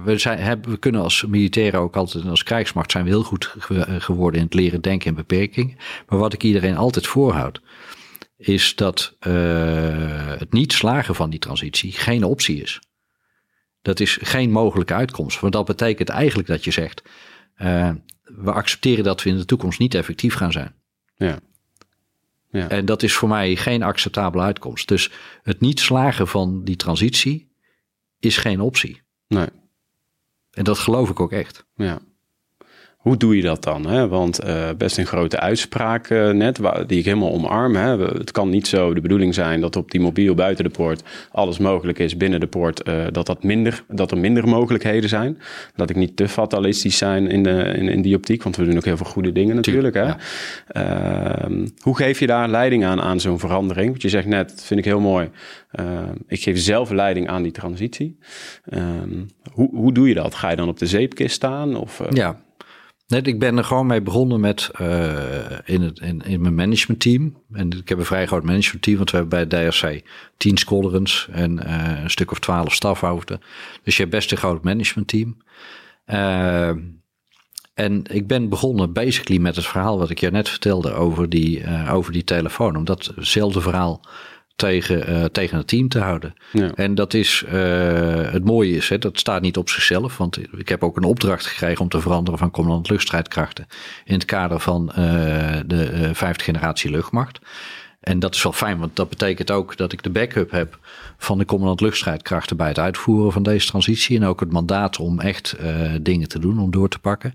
[0.03, 3.55] we, zijn, hebben, we kunnen als militairen ook altijd, als krijgsmacht zijn we heel goed
[3.97, 5.77] geworden in het leren denken en beperking.
[6.07, 7.62] Maar wat ik iedereen altijd voorhoud
[8.45, 9.15] is dat
[10.39, 12.79] het niet slagen van die transitie geen optie is.
[13.82, 15.39] Dat is geen mogelijke uitkomst.
[15.39, 17.03] Want dat betekent eigenlijk dat je zegt:
[18.23, 20.75] we accepteren dat we in de toekomst niet effectief gaan zijn.
[21.15, 21.39] Ja.
[22.49, 22.69] Ja.
[22.69, 24.88] En dat is voor mij geen acceptabele uitkomst.
[24.88, 25.12] Dus
[25.43, 27.51] het niet slagen van die transitie
[28.19, 29.01] is geen optie.
[29.27, 29.47] Nee.
[30.51, 31.65] En dat geloof ik ook echt.
[31.75, 31.99] Ja.
[33.04, 33.88] Hoe doe je dat dan?
[33.88, 34.08] Hè?
[34.08, 37.76] Want uh, best een grote uitspraak uh, net, waar, die ik helemaal omarm.
[37.76, 37.98] Hè?
[37.98, 41.58] Het kan niet zo de bedoeling zijn dat op die mobiel buiten de poort alles
[41.58, 42.18] mogelijk is.
[42.18, 45.38] Binnen de poort uh, dat, dat, minder, dat er minder mogelijkheden zijn.
[45.76, 48.44] Dat ik niet te fatalistisch zijn in, de, in, in die optiek.
[48.44, 49.96] Want we doen ook heel veel goede dingen natuurlijk.
[49.96, 50.02] Hè?
[50.04, 50.18] Ja.
[51.82, 53.89] hoe geef je daar leiding aan, aan zo'n verandering?
[53.89, 55.30] Want je zegt net, vind ik heel mooi.
[56.28, 58.18] ik geef zelf leiding aan die transitie.
[59.52, 60.36] hoe, hoe doe je dat?
[60.36, 61.76] Ga je dan op de zeepkist staan?
[61.76, 62.42] Of, ja,
[63.21, 65.15] Ik ben er gewoon mee begonnen met uh,
[65.65, 67.38] in, het, in, in mijn managementteam.
[67.52, 70.02] En ik heb een vrij groot managementteam, want we hebben bij DRC
[70.38, 73.41] tien squadrons en uh, een stuk of twaalf stafhoofden.
[73.84, 75.38] Dus je hebt best een groot managementteam.
[76.06, 76.71] Uh,
[77.73, 81.63] en ik ben begonnen basically met het verhaal wat ik je net vertelde over die,
[81.89, 82.76] over die telefoon.
[82.76, 84.02] Omdat hetzelfde verhaal
[84.56, 86.34] tegen, uh, tegen het team te houden.
[86.52, 86.72] Ja.
[86.76, 87.52] En dat is, uh,
[88.32, 90.18] het mooie is, hè, dat staat niet op zichzelf.
[90.18, 93.68] Want ik heb ook een opdracht gekregen om te veranderen van commandant luchtstrijdkrachten.
[94.06, 94.96] In het kader van uh,
[95.66, 97.39] de vijfde generatie luchtmacht.
[98.00, 100.80] En dat is wel fijn, want dat betekent ook dat ik de backup heb
[101.18, 104.18] van de commandant luchtstrijdkrachten bij het uitvoeren van deze transitie.
[104.18, 105.56] En ook het mandaat om echt
[106.02, 107.34] dingen te doen, om door te pakken.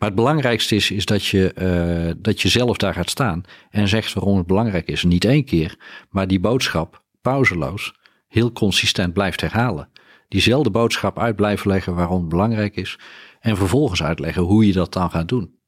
[0.00, 3.88] Maar het belangrijkste is, is dat, je, uh, dat je zelf daar gaat staan en
[3.88, 5.04] zegt waarom het belangrijk is.
[5.04, 5.76] niet één keer,
[6.10, 7.94] maar die boodschap pauzeloos,
[8.28, 9.88] heel consistent blijft herhalen.
[10.28, 12.98] Diezelfde boodschap uit blijven leggen waarom het belangrijk is.
[13.40, 15.58] En vervolgens uitleggen hoe je dat dan gaat doen.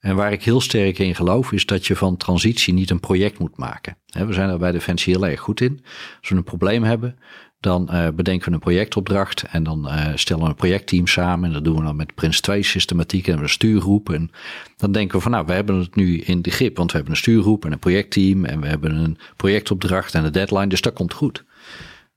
[0.00, 3.38] En waar ik heel sterk in geloof, is dat je van transitie niet een project
[3.38, 3.96] moet maken.
[4.06, 5.80] We zijn er bij Defensie heel erg goed in.
[6.20, 7.18] Als we een probleem hebben,
[7.60, 11.48] dan uh, bedenken we een projectopdracht en dan uh, stellen we een projectteam samen.
[11.48, 14.12] En dat doen we dan met Prins 2 systematiek en een stuurgroep.
[14.12, 14.30] En
[14.76, 17.14] dan denken we van nou, we hebben het nu in de grip, want we hebben
[17.14, 20.92] een stuurgroep en een projectteam en we hebben een projectopdracht en een deadline, dus dat
[20.92, 21.44] komt goed.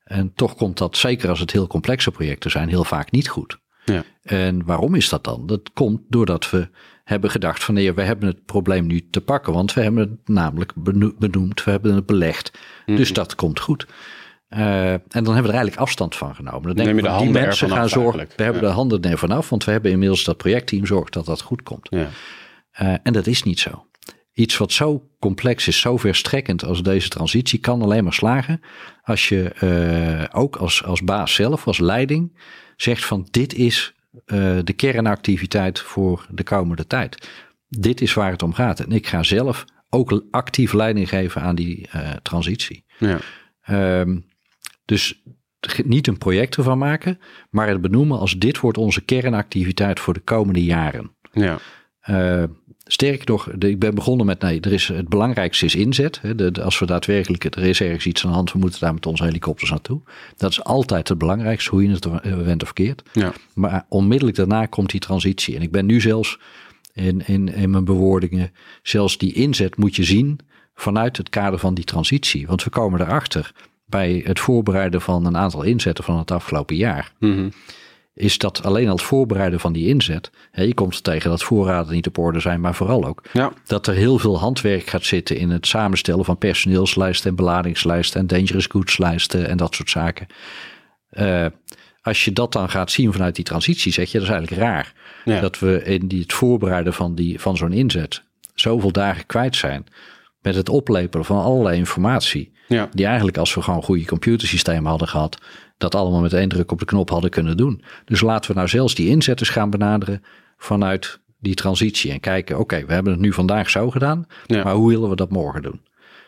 [0.04, 3.60] En toch komt dat, zeker als het heel complexe projecten zijn, heel vaak niet goed.
[3.86, 4.04] Ja.
[4.23, 5.47] En waarom is dat dan?
[5.47, 6.69] Dat komt doordat we
[7.04, 10.27] hebben gedacht van nee, we hebben het probleem nu te pakken, want we hebben het
[10.30, 10.73] namelijk
[11.17, 12.51] benoemd, we hebben het belegd.
[12.86, 13.88] Mm Dus dat komt goed.
[14.58, 16.62] Uh, en dan hebben we er eigenlijk afstand van genomen.
[16.62, 18.28] Dan denken we, die mensen gaan zorgen.
[18.36, 21.42] We hebben de handen er vanaf, want we hebben inmiddels dat projectteam zorgt dat dat
[21.42, 21.88] goed komt.
[21.90, 22.10] Ja.
[22.82, 23.86] Uh, en dat is niet zo.
[24.34, 28.62] Iets wat zo complex is, zo verstrekkend als deze transitie, kan alleen maar slagen
[29.04, 32.40] als je uh, ook als, als baas zelf, als leiding,
[32.76, 33.94] zegt van dit is
[34.64, 37.30] de kernactiviteit voor de komende tijd.
[37.68, 38.80] Dit is waar het om gaat.
[38.80, 41.90] En ik ga zelf ook actief leiding geven aan die
[42.22, 42.86] transitie.
[42.98, 43.20] Ja.
[43.62, 44.18] Ehm,
[44.91, 45.21] dus
[45.86, 50.19] niet een project ervan maken, maar het benoemen als dit wordt onze kernactiviteit voor de
[50.19, 51.12] komende jaren.
[51.32, 51.60] Ja.
[52.10, 52.43] Uh,
[52.84, 56.21] sterker nog, ik ben begonnen met nee, er is, het belangrijkste is inzet.
[56.21, 58.93] Hè, de, als we daadwerkelijk, er is ergens iets aan de hand, we moeten daar
[58.93, 60.01] met onze helikopters naartoe.
[60.38, 63.04] Dat is altijd het belangrijkste, hoe je het went of keert.
[63.13, 63.34] Ja.
[63.54, 65.56] Maar onmiddellijk daarna komt die transitie.
[65.56, 66.39] En ik ben nu zelfs
[66.93, 68.51] in, in, in mijn bewoordingen,
[68.84, 70.39] zelfs die inzet moet je zien
[70.73, 72.47] vanuit het kader van die transitie.
[72.47, 73.51] Want we komen erachter
[73.91, 77.12] bij het voorbereiden van een aantal inzetten van het afgelopen jaar.
[77.19, 77.49] Mhm.
[78.13, 80.32] Is dat alleen al het voorbereiden van die inzet.
[80.51, 83.51] Hè, je komt tegen dat voorraden niet op orde zijn, maar vooral ook ja.
[83.65, 88.27] dat er heel veel handwerk gaat zitten in het samenstellen van personeelslijsten en beladingslijsten en
[88.27, 90.27] dangerous goods lijsten en dat soort zaken.
[91.12, 91.45] Uh,
[92.01, 94.93] als je dat dan gaat zien vanuit die transitie, zeg je dat is eigenlijk raar.
[95.25, 95.39] Ja.
[95.39, 98.23] Dat we in die, het voorbereiden van, die, van zo'n inzet
[98.56, 99.86] zoveel dagen kwijt zijn
[100.41, 102.51] met het oplepelen van allerlei informatie.
[102.67, 102.89] Ja.
[102.91, 105.38] Die eigenlijk als we gewoon goede computersystemen hadden gehad,
[105.77, 107.84] dat allemaal met één druk op de knop hadden kunnen doen.
[108.06, 110.23] Dus laten we nou zelfs die inzetters gaan benaderen
[110.58, 112.12] vanuit die transitie.
[112.12, 114.63] En kijken, oké, we hebben het nu vandaag zo gedaan, Ja.
[114.63, 115.82] maar hoe willen we dat morgen doen?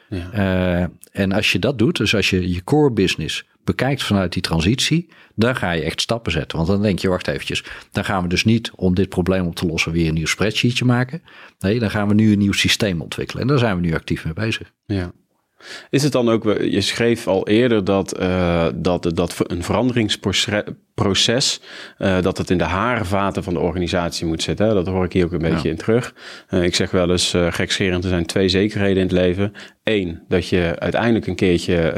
[0.10, 0.32] Ja.
[0.32, 4.42] Eh, en als je dat doet, dus als je je core business bekijkt vanuit die
[4.42, 6.58] transitie, dan ga je echt stappen zetten.
[6.58, 9.56] Want dan denk je, wacht eventjes, dan gaan we dus niet om dit probleem op
[9.56, 11.22] te lossen weer een nieuw spreadsheetje maken.
[11.60, 13.42] Nee, dan gaan we nu een nieuw systeem ontwikkelen.
[13.42, 14.72] En daar zijn we nu actief mee bezig.
[14.86, 15.12] Ja.
[15.90, 19.64] Is het dan ook, je schreef al eerder dat, uh, dat, dat een
[20.94, 21.62] proces,
[22.00, 24.74] uh, dat het in de haarvaten van de organisatie moet zitten.
[24.76, 26.14] Dat hoor ik hier ook een beetje in terug.
[26.50, 29.54] Uh, ik zeg wel eens, uh, gekscherend, er zijn twee zekerheden in het leven.
[29.84, 31.94] Eén, dat je uiteindelijk een keertje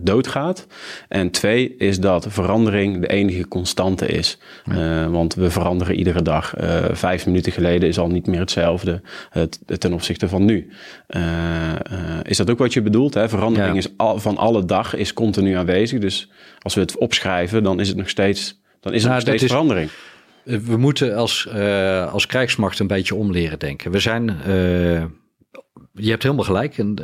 [0.00, 0.66] doodgaat.
[1.08, 4.38] En twee, is dat verandering de enige constante is.
[4.64, 5.08] Ja.
[5.08, 6.54] want we veranderen iedere dag.
[6.92, 9.02] vijf minuten geleden is al niet meer hetzelfde
[9.78, 10.68] ten opzichte van nu.
[12.22, 13.14] is dat ook wat je bedoelt?
[13.14, 13.28] Hè?
[13.28, 13.78] Verandering ja.
[13.78, 16.00] is al, van alle dag, is continu aanwezig.
[16.00, 16.30] Dus
[16.66, 19.52] als we het opschrijven, dan is het nog steeds, dan is er nou, nog steeds
[19.52, 19.90] verandering.
[20.44, 23.90] Eh, we moeten als, uh, als krijgsmacht een beetje omleren denken.
[23.90, 25.04] We zijn, uh,
[25.92, 26.94] je hebt helemaal gelijk, en,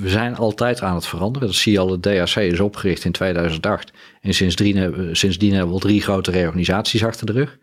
[0.00, 1.48] we zijn altijd aan het veranderen.
[1.48, 3.92] Dat zie je al, de DAC is opgericht in 2008.
[4.20, 7.58] En sindsdien, sindsdien hebben we al drie grote reorganisaties achter de rug.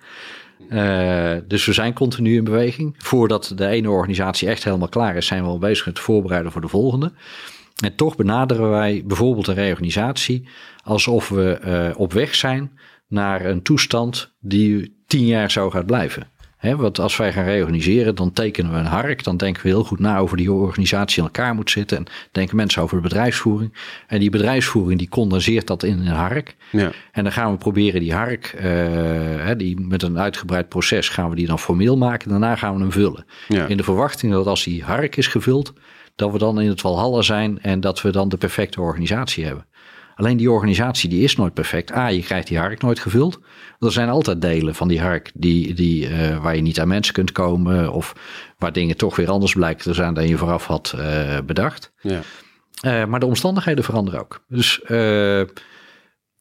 [0.69, 2.95] Uh, dus we zijn continu in beweging.
[2.97, 6.52] Voordat de ene organisatie echt helemaal klaar is, zijn we al bezig met het voorbereiden
[6.52, 7.12] voor de volgende.
[7.82, 10.48] En toch benaderen wij bijvoorbeeld een reorganisatie
[10.84, 12.72] alsof we uh, op weg zijn
[13.08, 16.30] naar een toestand die tien jaar zo gaat blijven.
[16.62, 19.24] He, want als wij gaan reorganiseren, dan tekenen we een hark.
[19.24, 21.98] Dan denken we heel goed na over die organisatie in elkaar moet zitten.
[21.98, 23.74] En denken mensen over de bedrijfsvoering.
[24.08, 26.56] En die bedrijfsvoering die condenseert dat in een hark.
[26.72, 26.91] Ja.
[27.12, 31.36] En dan gaan we proberen die hark, uh, die met een uitgebreid proces, gaan we
[31.36, 32.30] die dan formeel maken.
[32.30, 33.26] Daarna gaan we hem vullen.
[33.48, 33.65] Ja.
[33.67, 35.74] In de verwachting dat als die hark is gevuld,
[36.22, 39.66] dat we dan in het Valhalla zijn en dat we dan de perfecte organisatie hebben.
[40.16, 41.92] Alleen die organisatie die is nooit perfect.
[41.92, 43.40] A, je krijgt die hark nooit gevuld.
[43.80, 47.14] Er zijn altijd delen van die hark die, die, uh, waar je niet aan mensen
[47.14, 47.94] kunt komen.
[47.94, 48.16] Of
[48.58, 51.92] waar dingen toch weer anders blijken te zijn dan je vooraf had uh, bedacht.
[52.02, 52.20] Ja.
[52.86, 54.44] Uh, maar de omstandigheden veranderen ook.
[54.48, 54.82] Dus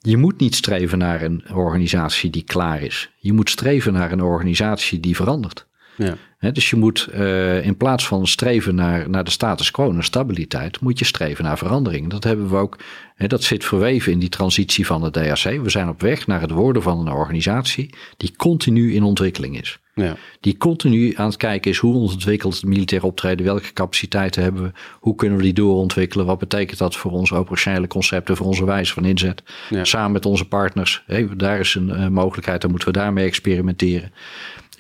[0.03, 3.11] je moet niet streven naar een organisatie die klaar is.
[3.16, 5.69] Je moet streven naar een organisatie die verandert.
[6.04, 6.50] Ja.
[6.50, 10.80] dus je moet uh, in plaats van streven naar, naar de status quo, naar stabiliteit,
[10.80, 12.10] moet je streven naar verandering.
[12.10, 12.78] Dat hebben we ook,
[13.14, 15.42] he, dat zit verweven in die transitie van de DAC.
[15.62, 19.78] We zijn op weg naar het worden van een organisatie die continu in ontwikkeling is.
[19.94, 20.16] Ja.
[20.40, 24.72] Die continu aan het kijken is hoe ontwikkelt het militair optreden, welke capaciteiten hebben we,
[25.00, 28.92] hoe kunnen we die doorontwikkelen, wat betekent dat voor onze operationele concepten, voor onze wijze
[28.92, 29.84] van inzet, ja.
[29.84, 31.02] samen met onze partners.
[31.06, 34.12] Hey, daar is een uh, mogelijkheid, dan moeten we daarmee experimenteren.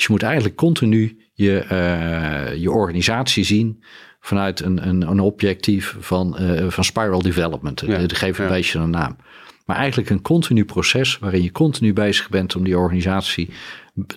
[0.00, 3.82] Dus je moet eigenlijk continu je, uh, je organisatie zien
[4.20, 7.82] vanuit een, een, een objectief van, uh, van spiral development.
[7.86, 9.16] Ja, Dat geeft een beetje een naam.
[9.66, 13.50] Maar eigenlijk een continu proces waarin je continu bezig bent om die organisatie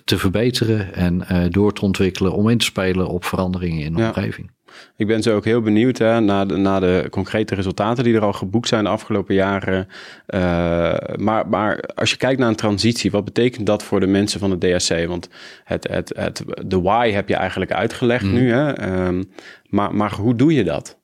[0.04, 4.00] te verbeteren en uh, door te ontwikkelen om in te spelen op veranderingen in de
[4.00, 4.08] ja.
[4.08, 4.50] omgeving.
[4.96, 8.24] Ik ben zo ook heel benieuwd hè, naar, de, naar de concrete resultaten die er
[8.24, 9.88] al geboekt zijn de afgelopen jaren.
[10.26, 14.40] Uh, maar, maar als je kijkt naar een transitie, wat betekent dat voor de mensen
[14.40, 15.06] van de DSC?
[15.06, 15.28] Want
[15.64, 18.32] het, het, het, de why heb je eigenlijk uitgelegd mm.
[18.32, 18.52] nu.
[18.52, 18.88] Hè?
[19.06, 19.30] Um,
[19.68, 20.98] maar, maar hoe doe je dat?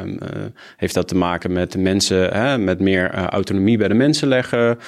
[0.00, 0.18] Um, uh,
[0.76, 4.78] heeft dat te maken met mensen, hè, met meer uh, autonomie bij de mensen leggen?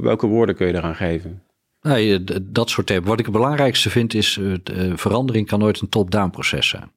[0.00, 1.42] welke woorden kun je eraan geven?
[1.80, 3.08] Nee, dat soort thema's.
[3.08, 4.40] Wat ik het belangrijkste vind is,
[4.94, 6.90] verandering kan nooit een top-down proces zijn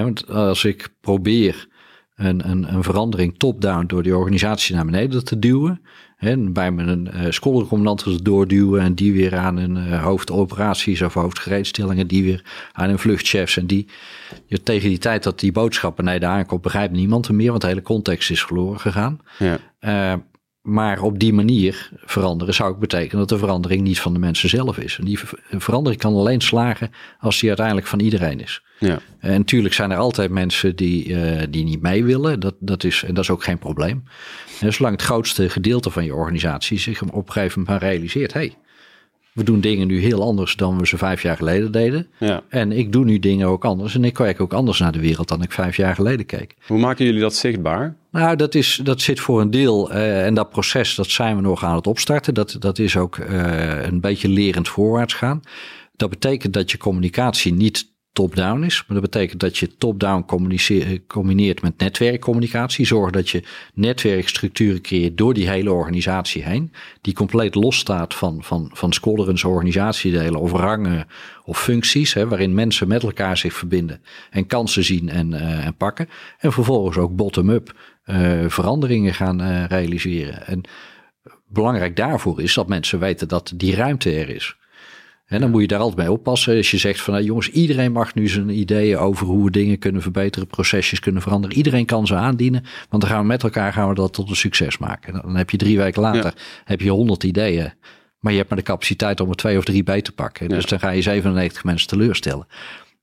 [0.00, 1.68] want als ik probeer
[2.16, 5.80] een, een, een verandering top-down door die organisatie naar beneden te duwen.
[6.16, 11.14] en bij mijn uh, schoolcommandant te doorduwen en die weer aan een uh, hoofdoperaties of
[11.14, 13.56] hoofdgereedstellingen, die weer aan een vluchtchefs.
[13.56, 13.86] En die
[14.46, 17.68] je, tegen die tijd dat die boodschap beneden aankomt, begrijpt niemand er meer, want de
[17.68, 19.20] hele context is verloren gegaan.
[19.38, 19.58] Ja.
[19.80, 20.20] Uh,
[20.62, 24.48] maar op die manier veranderen zou ook betekenen dat de verandering niet van de mensen
[24.48, 24.98] zelf is.
[24.98, 25.18] En die
[25.50, 28.62] verandering kan alleen slagen als die uiteindelijk van iedereen is.
[28.78, 28.98] Ja.
[29.18, 32.40] En natuurlijk zijn er altijd mensen die, uh, die niet mee willen.
[32.40, 34.04] Dat, dat is, en dat is ook geen probleem.
[34.60, 38.56] En zolang het grootste gedeelte van je organisatie zich op een gegeven moment realiseert: hey,
[39.32, 42.06] we doen dingen nu heel anders dan we ze vijf jaar geleden deden.
[42.18, 42.42] Ja.
[42.48, 43.94] En ik doe nu dingen ook anders.
[43.94, 46.54] En ik kijk ook anders naar de wereld dan ik vijf jaar geleden keek.
[46.66, 47.96] Hoe maken jullie dat zichtbaar?
[48.10, 49.92] Nou, dat, is, dat zit voor een deel.
[49.92, 52.34] Uh, en dat proces, dat zijn we nog aan het opstarten.
[52.34, 55.40] Dat, dat is ook uh, een beetje lerend voorwaarts gaan.
[55.96, 58.84] Dat betekent dat je communicatie niet top-down is.
[58.86, 60.24] Maar dat betekent dat je top-down
[61.06, 62.86] combineert met netwerkcommunicatie.
[62.86, 63.42] Zorg dat je
[63.74, 66.72] netwerkstructuren creëert door die hele organisatie heen.
[67.00, 71.06] Die compleet losstaat van, van, van squadrons, organisatiedelen of rangen
[71.44, 72.14] of functies.
[72.14, 76.08] Hè, waarin mensen met elkaar zich verbinden en kansen zien en, uh, en pakken.
[76.38, 77.74] En vervolgens ook bottom-up
[78.06, 80.46] uh, veranderingen gaan uh, realiseren.
[80.46, 80.60] En
[81.48, 84.56] belangrijk daarvoor is dat mensen weten dat die ruimte er is.
[85.32, 86.56] En dan moet je daar altijd mee oppassen.
[86.56, 89.78] Als je zegt van nou, jongens, iedereen mag nu zijn ideeën over hoe we dingen
[89.78, 91.56] kunnen verbeteren, procesjes kunnen veranderen.
[91.56, 92.64] Iedereen kan ze aandienen.
[92.88, 95.12] Want dan gaan we met elkaar gaan we dat tot een succes maken.
[95.12, 97.72] Dan heb je drie weken later heb je honderd ideeën.
[98.18, 100.48] Maar je hebt maar de capaciteit om er twee of drie bij te pakken.
[100.48, 102.46] Dus dan ga je 97 mensen teleurstellen.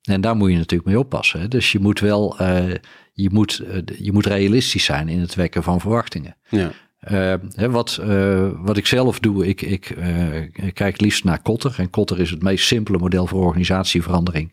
[0.02, 1.50] En daar moet je natuurlijk mee oppassen.
[1.50, 2.74] Dus je moet wel, uh,
[3.14, 6.36] je, moet, uh, je moet realistisch zijn in het wekken van verwachtingen.
[6.50, 6.72] Ja.
[7.08, 11.76] Uh, hè, wat, uh, wat ik zelf doe, ik, ik uh, kijk liefst naar Kotter.
[11.78, 14.52] En Kotter is het meest simpele model voor organisatieverandering.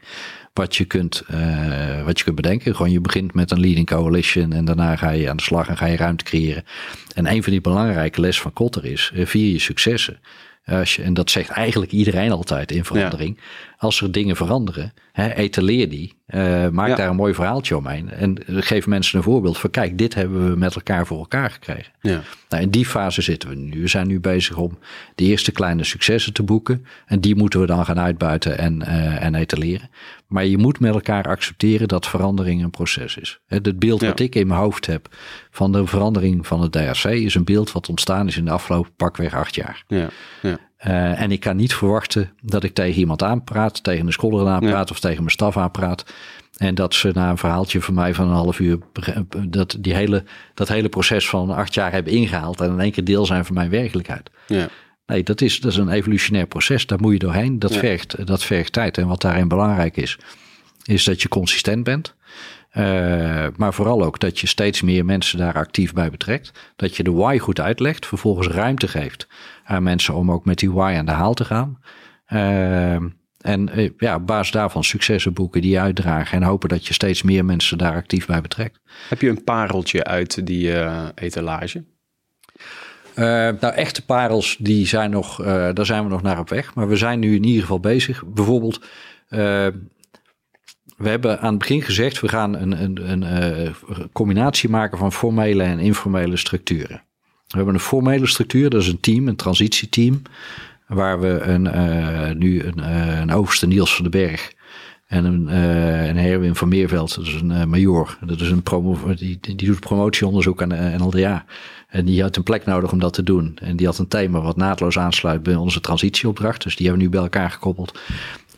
[0.53, 1.23] Wat je, kunt,
[2.05, 2.77] wat je kunt bedenken.
[2.77, 5.77] Gewoon je begint met een leading coalition en daarna ga je aan de slag en
[5.77, 6.65] ga je ruimte creëren.
[7.15, 10.19] En een van die belangrijke les van Kotter is, vier je successen.
[10.67, 13.41] Als je, en dat zegt eigenlijk iedereen altijd in verandering.
[13.79, 16.15] Als er dingen veranderen, hè, etaleer die.
[16.29, 18.11] Uh, maak daar een mooi verhaaltje omheen.
[18.11, 21.93] En geef mensen een voorbeeld van: kijk, dit hebben we met elkaar voor elkaar gekregen.
[22.01, 22.21] Ja.
[22.49, 23.81] Nou, in die fase zitten we nu.
[23.81, 24.79] We zijn nu bezig om
[25.15, 26.87] de eerste kleine successen te boeken.
[27.07, 29.91] En die moeten we dan gaan uitbuiten en, uh, en etaleren.
[30.27, 33.41] Maar je moet met elkaar accepteren dat verandering een proces is.
[33.47, 35.09] Het beeld wat ik in mijn hoofd heb
[35.57, 38.93] van de verandering van het DRC is een beeld wat ontstaan is in de afgelopen
[38.97, 39.85] pakweg acht jaar.
[39.89, 40.09] Ja.
[40.43, 40.59] Ja.
[40.87, 44.91] Uh, en ik kan niet verwachten dat ik tegen iemand aanpraat, tegen een scholar aanpraat
[44.91, 46.05] of tegen mijn staf aanpraat.
[46.57, 48.79] En dat ze na een verhaaltje van mij van een half uur
[49.49, 53.05] dat, die hele, dat hele proces van acht jaar hebben ingehaald en in één keer
[53.05, 54.31] deel zijn van mijn werkelijkheid.
[54.47, 54.69] Ja.
[55.07, 56.87] Nee, dat is, dat is een evolutionair proces.
[56.87, 57.59] Daar moet je doorheen.
[57.59, 58.99] Dat, vergt, dat vergt tijd.
[58.99, 60.19] En wat daarin belangrijk is,
[60.85, 62.15] is dat je consistent bent.
[62.73, 66.73] Uh, maar vooral ook dat je steeds meer mensen daar actief bij betrekt.
[66.77, 68.07] Dat je de why goed uitlegt.
[68.07, 69.29] Vervolgens ruimte geeft
[69.65, 71.79] aan mensen om ook met die why aan de haal te gaan.
[72.29, 72.97] Uh,
[73.41, 76.37] en eh, ja, op basis daarvan successen boeken die uitdragen.
[76.37, 78.81] En hopen dat je steeds meer mensen daar actief bij betrekt.
[79.09, 81.85] Heb je een pareltje uit die uh, etalage?
[83.17, 83.25] Uh,
[83.61, 86.75] nou, echte parels, die zijn nog, uh, daar zijn we nog naar op weg.
[86.75, 88.25] Maar we zijn nu in ieder geval bezig.
[88.27, 88.85] Bijvoorbeeld,
[89.31, 89.67] uh,
[90.97, 93.75] we hebben aan het begin gezegd, we gaan een, een, een
[94.13, 97.03] combinatie maken van formele en informele structuren.
[97.47, 100.23] We hebben een formele structuur, dat is een team, een transitieteam.
[100.87, 102.79] Waar we een, nu een,
[103.21, 104.55] een overste Niels van den Berg
[105.07, 108.19] en een, uh, een Herwin van Meerveld, dat is een uh, major.
[108.21, 111.45] Dat is een promo, die, die doet promotieonderzoek aan de NLDA.
[111.89, 113.59] En die had een plek nodig om dat te doen.
[113.61, 116.63] En die had een thema wat naadloos aansluit bij onze transitieopdracht.
[116.63, 117.99] Dus die hebben we nu bij elkaar gekoppeld.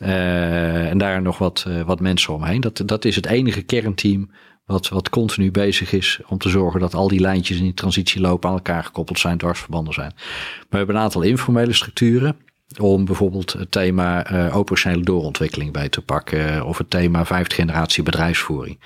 [0.02, 2.61] Uh, en daar nog wat, wat mensen omheen.
[2.61, 4.30] Dat, dat is het enige kernteam
[4.66, 8.20] wat, wat continu bezig is om te zorgen dat al die lijntjes in die transitie
[8.20, 10.12] lopen aan elkaar gekoppeld zijn, dwarsverbanden zijn.
[10.16, 12.37] Maar we hebben een aantal informele structuren
[12.76, 16.66] om bijvoorbeeld het thema uh, operationele doorontwikkeling bij te pakken.
[16.66, 18.81] Of het thema vijfde generatie bedrijfsvoering.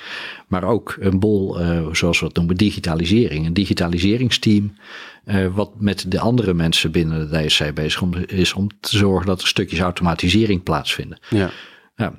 [0.49, 3.47] Maar ook een bol, uh, zoals we het noemen, digitalisering.
[3.47, 4.77] Een digitaliseringsteam.
[5.25, 9.41] Uh, wat met de andere mensen binnen de DSC bezig is om te zorgen dat
[9.41, 11.19] er stukjes automatisering plaatsvinden.
[11.29, 11.51] Ja.
[11.97, 12.13] Nou,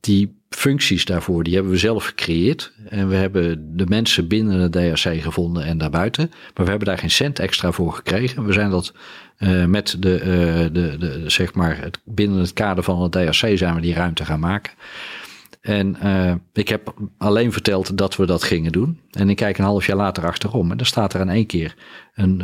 [0.00, 2.72] die functies daarvoor, die hebben we zelf gecreëerd.
[2.88, 6.28] En we hebben de mensen binnen de DRC gevonden en daarbuiten.
[6.30, 8.46] Maar we hebben daar geen cent extra voor gekregen.
[8.46, 8.94] We zijn dat
[9.38, 10.26] uh, met de, uh,
[10.72, 14.24] de, de, zeg maar, het, binnen het kader van het DRC zijn we die ruimte
[14.24, 14.72] gaan maken.
[15.60, 19.00] En uh, ik heb alleen verteld dat we dat gingen doen.
[19.10, 20.70] En ik kijk een half jaar later achterom.
[20.70, 21.74] En dan staat er in één keer
[22.14, 22.40] een,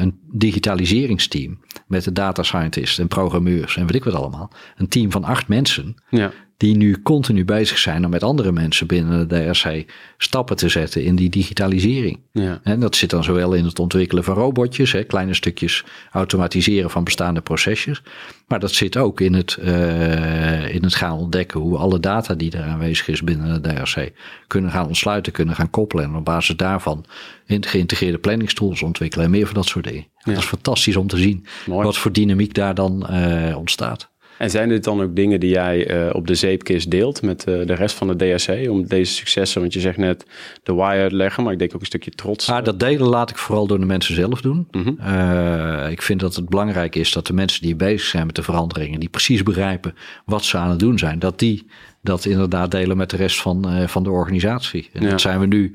[0.00, 1.60] een digitaliseringsteam.
[1.86, 4.50] Met de data scientists en programmeurs en weet ik wat allemaal.
[4.76, 5.94] Een team van acht mensen.
[6.10, 6.32] Ja
[6.62, 9.84] die nu continu bezig zijn om met andere mensen binnen de DRC
[10.18, 12.18] stappen te zetten in die digitalisering.
[12.32, 12.60] Ja.
[12.62, 17.04] En dat zit dan zowel in het ontwikkelen van robotjes, hè, kleine stukjes automatiseren van
[17.04, 18.02] bestaande procesjes.
[18.46, 22.50] Maar dat zit ook in het, uh, in het gaan ontdekken hoe alle data die
[22.50, 24.12] er aanwezig is binnen de DRC
[24.46, 26.04] kunnen gaan ontsluiten, kunnen gaan koppelen.
[26.04, 27.04] En op basis daarvan
[27.46, 30.06] geïntegreerde planningstools ontwikkelen en meer van dat soort dingen.
[30.24, 31.84] Dat is fantastisch om te zien Mooi.
[31.84, 34.11] wat voor dynamiek daar dan uh, ontstaat.
[34.42, 37.66] En zijn dit dan ook dingen die jij uh, op de zeepkist deelt met uh,
[37.66, 40.26] de rest van de DSC om deze successen, want je zegt net
[40.62, 42.48] de wire uitleggen, maar ik denk ook een stukje trots.
[42.48, 44.68] Ah, dat delen laat ik vooral door de mensen zelf doen.
[44.70, 44.98] Mm -hmm.
[45.00, 48.42] uh, ik vind dat het belangrijk is dat de mensen die bezig zijn met de
[48.42, 51.66] veranderingen, die precies begrijpen wat ze aan het doen zijn, dat die
[52.00, 54.90] dat inderdaad delen met de rest van, van de organisatie.
[54.92, 55.10] En ja.
[55.10, 55.74] dat zijn we nu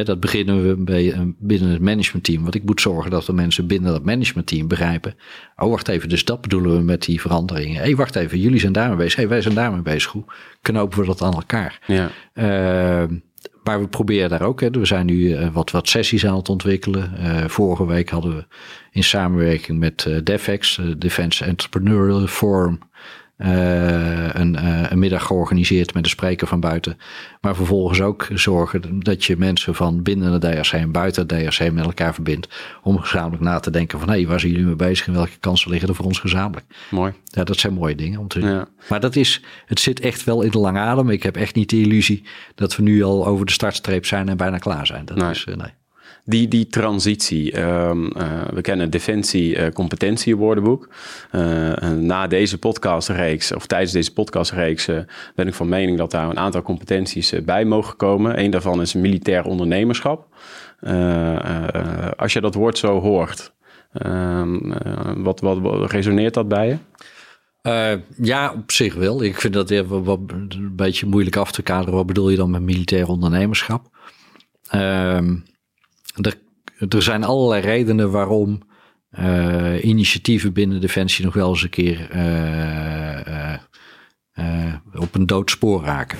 [0.00, 2.42] dat beginnen we bij, eh, binnen het managementteam.
[2.42, 5.14] Want ik moet zorgen dat de mensen binnen dat managementteam begrijpen.
[5.56, 7.76] Oh, wacht even, dus dat bedoelen we met die veranderingen.
[7.76, 9.16] Hé, hey, wacht even, jullie zijn daarmee bezig.
[9.16, 10.12] hey, wij zijn daarmee bezig.
[10.12, 10.24] Hoe
[10.62, 11.80] knopen we dat aan elkaar?
[11.86, 12.10] Ja.
[12.34, 13.16] Uh,
[13.62, 14.60] maar we proberen daar ook.
[14.60, 14.70] Hè.
[14.70, 17.12] We zijn nu uh, wat, wat sessies aan het ontwikkelen.
[17.18, 18.46] Uh, vorige week hadden we
[18.90, 22.78] in samenwerking met uh, DevEx, Defense Entrepreneurial Forum,
[23.44, 26.98] een, uh, een, middag georganiseerd met een spreker van buiten.
[27.40, 31.72] Maar vervolgens ook zorgen dat je mensen van binnen de DRC en buiten de DRC
[31.72, 32.48] met elkaar verbindt.
[32.82, 35.38] Om gezamenlijk na te denken van hé, hey, waar zijn jullie mee bezig en welke
[35.40, 36.66] kansen liggen er voor ons gezamenlijk.
[36.90, 37.12] Mooi.
[37.24, 38.64] Ja, dat zijn mooie dingen om te doen.
[38.88, 41.10] Maar dat is, het zit echt wel in de lange adem.
[41.10, 42.24] Ik heb echt niet de illusie
[42.54, 45.04] dat we nu al over de startstreep zijn en bijna klaar zijn.
[45.04, 45.30] Dat nee.
[45.30, 45.81] is, uh, nee.
[46.24, 47.52] Die, die transitie.
[47.52, 50.88] Ehm, eh, we kennen Defensie uh, Competentie Woordenboek.
[51.32, 54.86] Uh, na deze podcastreeks, of tijdens deze podcastreeks,
[55.34, 58.38] ben ik van mening dat daar een aantal competenties bij mogen komen.
[58.38, 60.26] Een daarvan is militair ondernemerschap.
[62.16, 63.52] als je dat woord zo hoort,
[63.92, 64.58] ehm,
[65.22, 66.76] wat, wat, wat resoneert dat bij je?
[68.16, 69.22] Ja, op zich wel.
[69.22, 71.94] Ik vind dat even wat, een beetje moeilijk af te kaderen.
[71.94, 73.90] Wat bedoel je dan met militair ondernemerschap?
[74.74, 75.18] Uh,
[76.20, 76.38] er,
[76.88, 78.60] er, zijn allerlei redenen waarom
[79.18, 83.60] uh, initiatieven binnen Defensie nog wel eens een keer uh,
[84.94, 86.18] op een doodspoor raken.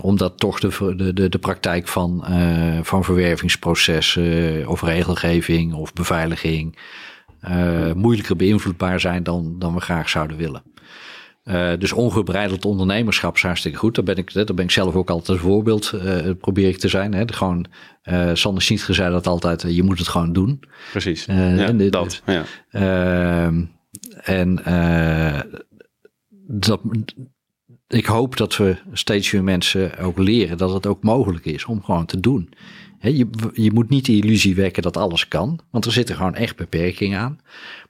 [0.00, 2.24] omdat toch de, de, de, praktijk van,
[2.82, 6.78] van verwervingsprocessen of regelgeving of beveiliging
[7.94, 10.62] moeilijker beïnvloedbaar zijn dan, dan we graag zouden willen.
[11.48, 13.94] Uh, dus ongebreideld ondernemerschap is hartstikke goed.
[13.94, 16.88] Daar ben ik, daar ben ik zelf ook altijd een voorbeeld, uh, probeer ik te
[16.88, 17.14] zijn.
[17.14, 17.24] Hè.
[17.26, 17.66] Gewoon,
[18.04, 20.62] uh, Sander Sietge zei dat altijd, je moet het gewoon doen.
[20.90, 22.22] Precies, ja, dit, dat.
[22.26, 22.44] Ja.
[22.70, 23.64] Ehm,
[24.22, 24.60] en
[26.48, 26.80] dat,
[27.88, 31.84] ik hoop dat we steeds meer mensen ook leren dat het ook mogelijk is om
[31.84, 32.54] gewoon te doen
[33.00, 36.56] je, je moet niet de illusie wekken dat alles kan, want er zitten gewoon echt
[36.56, 37.38] beperkingen aan.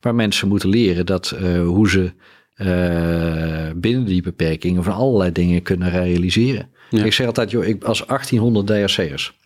[0.00, 2.12] Maar mensen moeten leren dat uh, hoe ze
[2.56, 6.70] uh, binnen die beperkingen van allerlei dingen kunnen realiseren.
[6.90, 9.38] Ik zeg altijd, joh, ik, als 1800 DRC'ers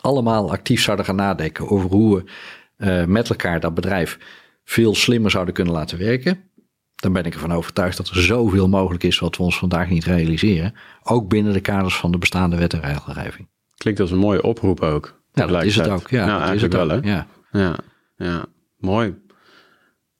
[0.00, 2.24] allemaal actief zouden gaan nadenken over hoe we
[2.86, 4.18] uh, met elkaar dat bedrijf
[4.64, 6.42] veel slimmer zouden kunnen laten werken.
[6.94, 10.04] Dan ben ik ervan overtuigd dat er zoveel mogelijk is wat we ons vandaag niet
[10.04, 10.74] realiseren.
[11.02, 13.48] Ook binnen de kaders van de bestaande wet en regelgeving.
[13.76, 15.20] Klinkt als een mooie oproep ook.
[15.32, 16.10] Ja, dat is het ook.
[16.10, 16.96] Ja, nou, dat is het wel, hè?
[17.02, 17.26] Ja.
[17.52, 17.76] ja,
[18.16, 18.44] ja,
[18.78, 19.14] mooi.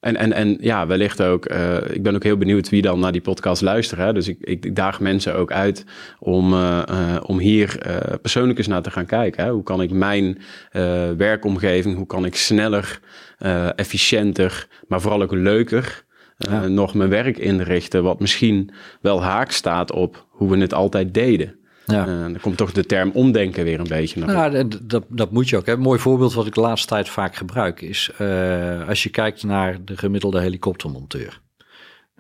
[0.01, 3.13] En, en, en ja, wellicht ook, uh, ik ben ook heel benieuwd wie dan naar
[3.13, 4.01] die podcast luistert.
[4.01, 4.13] Hè?
[4.13, 5.85] Dus ik, ik daag mensen ook uit
[6.19, 7.79] om, uh, uh, om hier
[8.23, 9.45] persoonlijk eens naar te gaan kijken.
[9.45, 9.51] Hè?
[9.51, 10.39] Hoe kan ik mijn
[11.17, 13.01] werkomgeving, hoe kan ik sneller,
[13.75, 16.05] efficiënter, maar vooral ook leuker
[16.37, 16.67] ja.
[16.67, 18.03] nog mijn werk inrichten.
[18.03, 18.71] Wat misschien
[19.01, 21.58] wel haak staat op hoe we het altijd deden.
[21.93, 22.07] Ja.
[22.07, 25.49] Uh, dan komt toch de term omdenken weer een beetje naar Nou, dat, dat moet
[25.49, 25.67] je ook.
[25.67, 25.73] Hè.
[25.73, 29.43] Een mooi voorbeeld wat ik de laatste tijd vaak gebruik is uh, als je kijkt
[29.43, 31.41] naar de gemiddelde helikoptermonteur.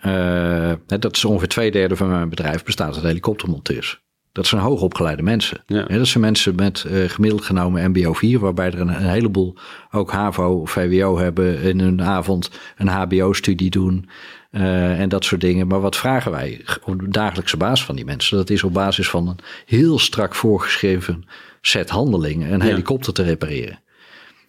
[0.05, 4.03] Uh, dat is ongeveer twee derde van mijn bedrijf bestaat uit helikoptermonteurs.
[4.33, 5.63] Dat zijn hoogopgeleide mensen.
[5.67, 5.83] Ja.
[5.87, 9.57] dat zijn mensen met uh, gemiddeld genomen MBO 4, waarbij er een, een, heleboel
[9.91, 14.09] ook HAVO of VWO hebben in hun avond een HBO-studie doen.
[14.51, 15.67] Uh, en dat soort dingen.
[15.67, 18.37] Maar wat vragen wij op de dagelijkse basis van die mensen?
[18.37, 21.25] Dat is op basis van een heel strak voorgeschreven
[21.61, 23.81] set handelingen een helikopter te repareren.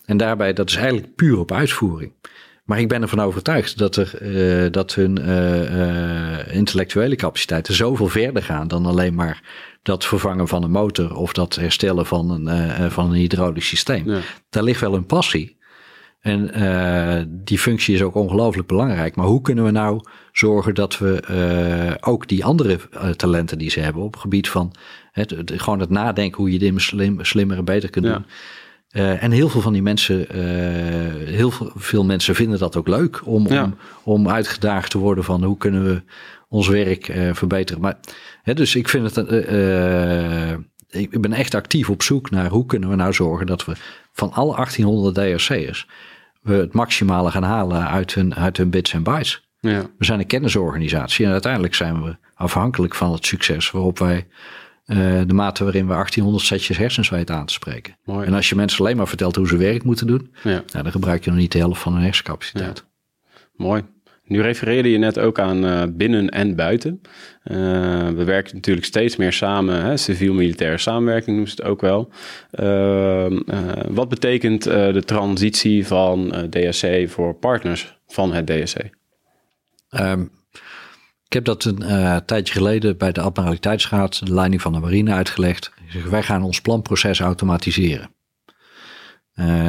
[0.06, 2.12] En daarbij, dat is eigenlijk puur op uitvoering.
[2.64, 8.44] Maar ik ben ervan overtuigd dat, er, uh, dat hun uh, intellectuele capaciteiten zoveel verder
[8.44, 9.42] gaan dan alleen maar
[9.82, 14.10] dat vervangen van een motor of dat herstellen van een, van een hydraulisch systeem.
[14.10, 14.20] Ja.
[14.50, 15.58] Daar ligt wel een passie.
[16.20, 19.16] En uh, die functie is ook ongelooflijk belangrijk.
[19.16, 20.02] Maar hoe kunnen we nou
[20.32, 24.50] zorgen dat we uh, ook die andere uh, talenten die ze hebben op het gebied
[24.50, 24.72] van
[25.12, 28.26] het, het, gewoon het nadenken hoe je dingen slim, slimmer en beter kunt doen.
[28.92, 30.26] en heel veel van die mensen,
[31.26, 33.64] heel veel, veel, mensen vinden dat ook leuk om, ja.
[33.64, 36.04] om, om uitgedaagd te worden van hoe kunnen we
[36.50, 37.82] ons werk verbeteren.
[37.82, 37.98] Maar,
[38.44, 39.28] hè, dus ik vind het,
[40.90, 43.74] ik ben echt actief op zoek naar hoe kunnen we nou zorgen dat we
[44.12, 45.88] van alle 1800 DRC'ers
[46.42, 49.48] we het maximale gaan halen uit hun, uit hun bits en bytes.
[49.60, 49.82] Ja.
[49.98, 54.28] We zijn een kennisorganisatie en uiteindelijk zijn we afhankelijk van het succes waarop wij
[54.86, 57.98] uh, de mate waarin we 1800 setjes hersens weten aan te spreken.
[58.06, 58.28] Mooi.
[58.28, 60.50] En als je mensen alleen maar vertelt hoe ze werk moeten doen, ja.
[60.50, 62.86] Nou, dan gebruik je nog niet de helft van hun hersencapaciteit.
[62.86, 63.38] Ja.
[63.56, 63.84] Mooi.
[64.30, 67.02] Nu refereerde je net ook aan uh, binnen en buiten.
[67.44, 67.58] Uh,
[68.08, 72.12] we werken natuurlijk steeds meer samen, civiel-militaire samenwerking noemen ze het ook wel.
[72.52, 73.26] Uh,
[73.88, 78.78] wat betekent de transitie van DSC voor partners van het DSC?
[79.90, 80.32] Um,
[81.28, 85.72] ik heb dat een tijdje geleden bij de Admiraliteitsraad, de leiding van de marine, uitgelegd.
[86.10, 88.10] Wij gaan ons planproces automatiseren.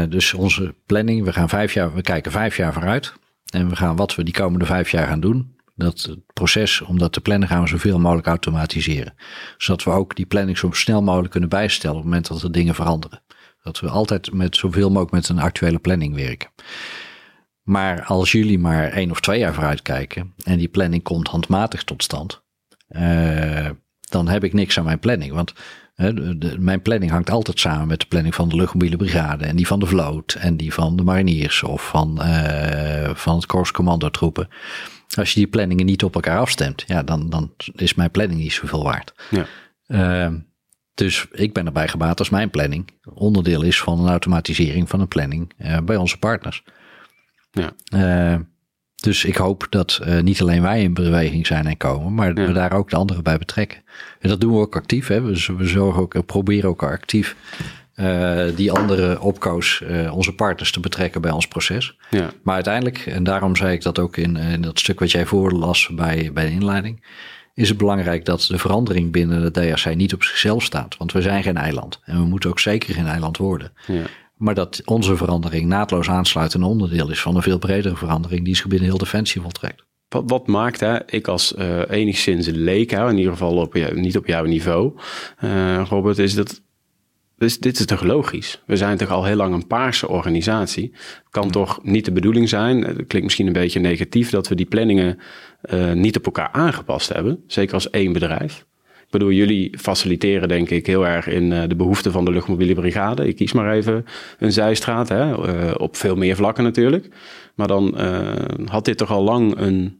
[0.08, 3.12] dus onze planning, we, gaan vijf jaar, we kijken vijf jaar vooruit.
[3.50, 5.58] En we gaan wat we die komende vijf jaar gaan doen.
[5.74, 9.14] Dat proces om dat te plannen gaan we zoveel mogelijk automatiseren.
[9.56, 12.52] Zodat we ook die planning zo snel mogelijk kunnen bijstellen op het moment dat er
[12.52, 13.22] dingen veranderen.
[13.62, 16.50] Dat we altijd met zoveel mogelijk met een actuele planning werken.
[17.62, 21.84] Maar als jullie maar één of twee jaar vooruit kijken en die planning komt handmatig
[21.84, 22.42] tot stand,
[22.88, 23.70] uh,
[24.00, 25.32] dan heb ik niks aan mijn planning.
[25.32, 25.52] Want
[26.00, 29.66] de, mijn planning hangt altijd samen met de planning van de luchtmobiele brigade en die
[29.66, 34.48] van de vloot en die van de mariniers of van, uh, van het korps commandotroepen.
[35.14, 38.52] Als je die planningen niet op elkaar afstemt, ja, dan, dan is mijn planning niet
[38.52, 39.12] zoveel waard.
[39.30, 39.46] Ja.
[39.86, 40.34] Uh,
[40.94, 45.08] dus ik ben erbij gebaat als mijn planning onderdeel is van een automatisering van een
[45.08, 46.62] planning uh, bij onze partners.
[47.50, 47.72] Ja.
[49.00, 52.46] Dus ik hoop dat uh, niet alleen wij in beweging zijn en komen, maar ja.
[52.46, 53.82] we daar ook de anderen bij betrekken.
[54.20, 55.06] En dat doen we ook actief.
[55.06, 55.20] Hè?
[55.20, 57.36] We, we zorgen ook, proberen ook actief
[58.56, 61.98] die andere opkoos, onze partners te betrekken bij ons proces.
[62.10, 62.30] Ja.
[62.42, 65.88] Maar uiteindelijk, en daarom zei ik dat ook in, in dat stuk wat jij voorlas
[65.92, 67.02] bij, bij de inleiding
[67.60, 70.96] is het belangrijk dat de verandering binnen de DRC niet op zichzelf staat.
[70.96, 73.72] Want we zijn geen eiland en we moeten ook zeker geen eiland worden.
[73.86, 74.02] Ja.
[74.40, 78.56] Maar dat onze verandering naadloos aansluit en onderdeel is van een veel bredere verandering die
[78.56, 79.84] zich binnen heel Defensie voltrekt.
[80.08, 84.26] Wat, wat maakt, hè, ik als uh, enigszins leek, hè, in ieder geval niet op
[84.26, 84.92] jouw niveau,
[85.44, 86.62] uh, Robert, is dat
[87.36, 88.62] dit is toch logisch?
[88.66, 90.92] We zijn toch al heel lang een paarse organisatie.
[91.30, 94.66] Kan toch niet de bedoeling zijn, het klinkt misschien een beetje negatief, dat we die
[94.66, 95.18] planningen
[95.94, 97.44] niet op elkaar aangepast hebben.
[97.46, 98.66] Zeker als één bedrijf.
[99.10, 102.74] Ik bedoel, jullie faciliteren denk ik heel erg in uh, de behoeften van de luchtmobiele
[102.74, 103.28] brigade.
[103.28, 104.04] Ik kies maar even
[104.38, 107.08] een zijstraat, hè, uh, op veel meer vlakken natuurlijk.
[107.54, 107.98] Maar dan
[108.64, 109.98] had dit toch al lang een,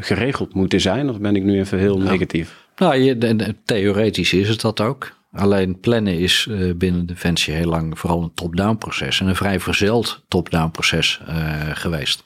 [0.00, 1.10] geregeld moeten zijn?
[1.10, 2.66] Of ben ik nu even heel negatief?
[2.76, 5.12] Nou, je, theoretisch is het dat ook.
[5.34, 9.60] Alleen plannen is uh, binnen Defensie heel lang vooral een top-down proces en een vrij
[9.60, 12.24] verzeld top-down proces uh, geweest.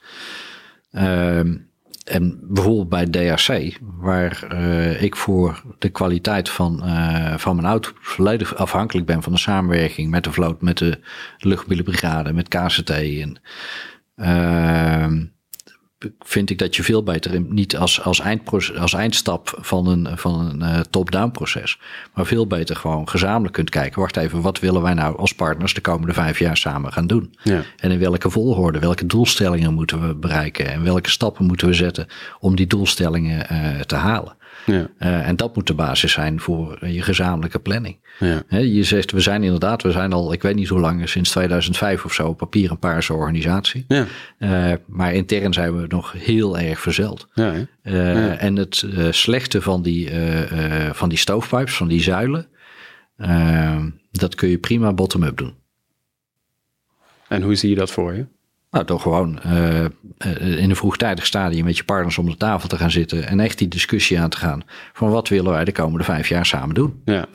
[0.92, 1.40] Uh,
[2.08, 6.82] en bijvoorbeeld bij DRC, waar uh, ik voor de kwaliteit van,
[7.36, 10.98] van mijn auto volledig afhankelijk ben van de samenwerking met de vloot, met de
[11.38, 11.82] luchtmobiele
[12.34, 13.40] met KCT en
[14.16, 15.24] ehm,
[16.18, 20.40] vind ik dat je veel beter niet als, als, eindproces, als eindstap van een, van
[20.40, 21.78] een uh, top-down proces,
[22.14, 24.00] maar veel beter gewoon gezamenlijk kunt kijken.
[24.00, 27.34] Wacht even, wat willen wij nou als partners de komende vijf jaar samen gaan doen?
[27.42, 27.62] Ja.
[27.76, 32.06] En in welke volgorde, welke doelstellingen moeten we bereiken en welke stappen moeten we zetten
[32.40, 34.36] om die doelstellingen uh, te halen?
[34.72, 34.88] Ja.
[34.98, 37.96] Uh, en dat moet de basis zijn voor je gezamenlijke planning.
[38.18, 38.58] Ja.
[38.58, 42.04] je zegt, we zijn inderdaad, we zijn al, ik weet niet hoe lang, sinds 2005
[42.04, 43.84] of zo, papier een paarse organisatie.
[43.88, 44.06] Ja.
[44.38, 47.28] Uh, maar intern zijn we nog heel erg verzeld.
[47.34, 50.10] Ja, uh, en het slechte van die,
[50.92, 52.46] van die stoofpipes, van die zuilen,
[54.10, 55.54] dat kun je prima bottom-up doen.
[57.28, 58.26] En hoe zie je dat voor je?
[58.70, 59.84] Nou, toch gewoon uh,
[60.58, 63.58] in een vroegtijdig stadium met je partners om de tafel te gaan zitten en echt
[63.58, 64.62] die discussie aan te gaan
[64.92, 67.02] van wat willen wij de komende vijf jaar samen doen.
[67.04, 67.26] Ja.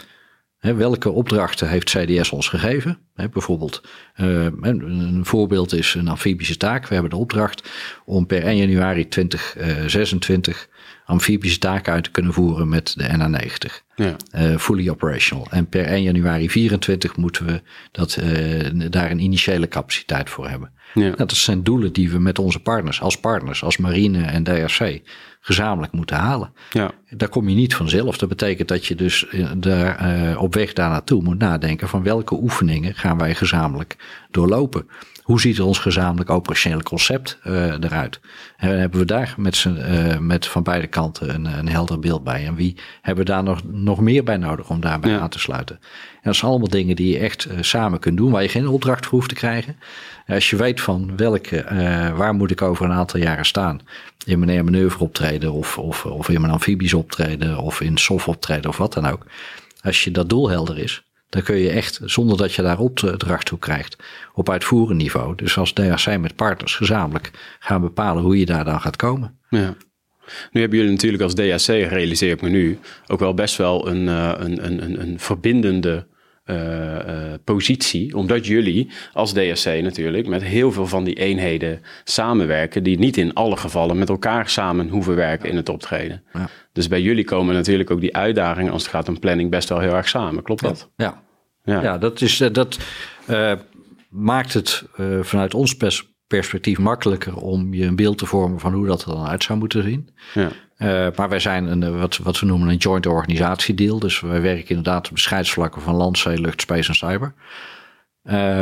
[0.64, 3.00] He, welke opdrachten heeft CDS ons gegeven?
[3.14, 3.84] He, bijvoorbeeld,
[4.16, 6.88] uh, een voorbeeld is een amfibische taak.
[6.88, 7.70] We hebben de opdracht
[8.06, 10.68] om per 1 januari 2026
[11.06, 13.84] amfibische taken uit te kunnen voeren met de NA90.
[13.96, 14.16] Ja.
[14.36, 15.48] Uh, fully operational.
[15.50, 17.62] En per 1 januari 24 moeten we
[17.92, 20.72] dat, uh, daar een initiële capaciteit voor hebben.
[20.94, 21.10] Ja.
[21.10, 25.02] Dat zijn doelen die we met onze partners, als partners, als marine en DRC,
[25.40, 26.54] gezamenlijk moeten halen.
[26.72, 26.92] Ja.
[27.10, 28.18] Daar kom je niet vanzelf.
[28.18, 32.04] Dat betekent dat je dus eh, daar, uh, op weg daar naartoe moet nadenken van
[32.04, 33.96] welke oefeningen gaan wij gezamenlijk
[34.32, 34.88] doorlopen.
[35.24, 38.20] Hoe ziet ons gezamenlijk operationele concept uh, eruit?
[38.58, 42.46] En hebben we daar met, uh, met van beide kanten een, een helder beeld bij?
[42.46, 45.20] En wie hebben we daar nog, nog meer bij nodig om daarbij ja.
[45.20, 45.80] aan te sluiten?
[46.24, 49.06] Dat zijn allemaal dingen die je echt uh, samen kunt doen, waar je geen opdracht
[49.06, 49.76] voor hoeft te krijgen.
[50.28, 51.66] Als je weet van welke,
[52.16, 53.82] waar moet ik over een aantal jaren staan?
[54.26, 58.70] In mijn air optreden of, of, of in mijn amfibisch optreden of in SOF optreden
[58.70, 59.26] of wat dan ook.
[59.82, 63.46] Als je dat doel helder is, dan kun je echt, zonder dat je daar opdracht
[63.46, 63.96] toe krijgt,
[64.34, 68.82] op uitvoerend niveau, dus als DRC met partners gezamenlijk, gaan bepalen hoe je daar dan
[68.82, 69.40] gaat komen.
[69.50, 69.76] Ja.
[70.52, 74.08] Nu hebben jullie natuurlijk als DAC, realiseer ik me nu, ook wel best wel een,
[74.08, 76.08] een, een, een verbindende
[77.44, 78.16] positie.
[78.16, 82.84] Omdat jullie als DSC natuurlijk met heel veel van die eenheden samenwerken.
[82.84, 86.24] die niet in alle gevallen met elkaar samen hoeven werken in het optreden.
[86.34, 86.50] Ja.
[86.72, 89.80] Dus bij jullie komen natuurlijk ook die uitdagingen als het gaat om planning best wel
[89.80, 90.44] heel erg samen.
[90.44, 90.90] Klopt dat?
[90.96, 91.24] Ja,
[91.64, 91.82] ja.
[91.82, 92.78] ja dat, is, dat
[93.30, 93.54] uh,
[94.10, 94.84] maakt het
[95.22, 95.78] vanuit ons
[96.38, 99.60] perspectief makkelijker om je een beeld te vormen van hoe dat er dan uit zou
[99.60, 100.10] moeten zien.
[100.34, 100.52] Ja.
[100.78, 104.00] Uh, maar wij zijn een, wat, wat we noemen een joint organisatiedeal.
[104.00, 107.34] Dus wij werken inderdaad op de scheidsvlakken van land, zee, lucht, space en cyber.
[108.24, 108.62] Uh,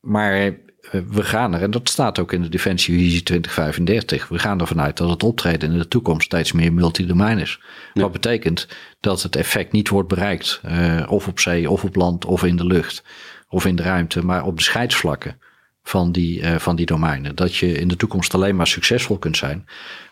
[0.00, 0.56] maar
[0.90, 4.96] we gaan er, en dat staat ook in de Defensievisie 2035, we gaan ervan uit
[4.96, 7.60] dat het optreden in de toekomst steeds meer multidomein is.
[7.92, 8.02] Ja.
[8.02, 8.68] Wat betekent
[9.00, 12.56] dat het effect niet wordt bereikt, uh, of op zee, of op land, of in
[12.56, 13.04] de lucht,
[13.48, 15.38] of in de ruimte, maar op de scheidsvlakken
[15.82, 17.34] van die, uh, van die domeinen.
[17.34, 19.66] Dat je in de toekomst alleen maar succesvol kunt zijn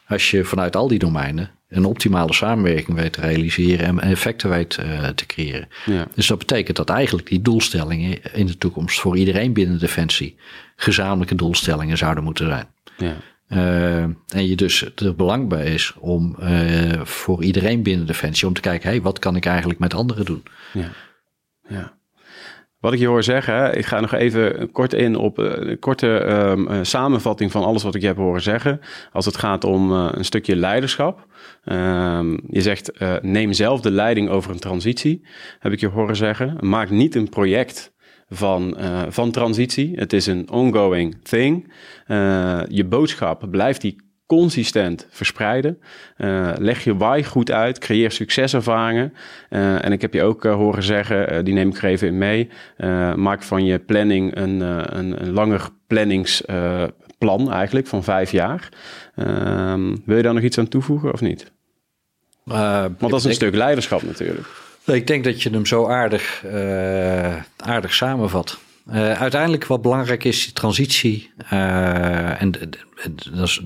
[0.09, 4.79] als je vanuit al die domeinen een optimale samenwerking weet te realiseren en effecten weet
[4.81, 5.69] uh, te creëren.
[5.85, 6.07] Ja.
[6.15, 10.37] Dus dat betekent dat eigenlijk die doelstellingen in de toekomst voor iedereen binnen Defensie
[10.77, 12.67] gezamenlijke doelstellingen zouden moeten zijn.
[12.97, 13.17] Ja.
[13.49, 16.37] Uh, en je dus er belang bij is om
[17.03, 20.43] voor iedereen binnen Defensie om te kijken, hey, wat kan ik eigenlijk met anderen doen?
[20.73, 20.91] Ja.
[21.69, 21.96] ja.
[22.87, 26.07] Wat ik je hoor zeggen, ik ga nog even kort in op een uh, korte
[26.07, 28.81] um, samenvatting van alles wat ik je heb horen zeggen.
[29.13, 31.27] Als het gaat om een stukje leiderschap.
[31.65, 35.27] Um, je zegt, neem zelf de leiding over een transitie,
[35.59, 36.57] heb ik je horen zeggen.
[36.61, 37.93] Maak niet een project
[38.29, 38.77] van,
[39.09, 39.93] van transitie.
[39.95, 41.73] Het is een ongoing thing.
[42.69, 45.79] Je boodschap blijft die consistent verspreiden.
[46.19, 49.13] Uh, leg je why goed uit, creëer succeservaringen.
[49.51, 52.19] Uh, en ik heb je ook uh, horen zeggen, die neem ik er even in
[52.19, 52.49] mee.
[53.17, 58.69] maak van je planning een, een, een langer planningsplan eigenlijk van vijf jaar.
[59.15, 61.53] Ehm, wil je daar nog iets aan toevoegen of niet?
[62.45, 64.47] Want dat is een stuk leiderschap natuurlijk.
[64.85, 66.45] Ik denk dat je hem zo aardig,
[67.57, 68.59] aardig samenvat.
[69.19, 71.31] Uiteindelijk wat belangrijk is, die transitie.
[72.39, 72.51] En
[73.33, 73.63] dat is,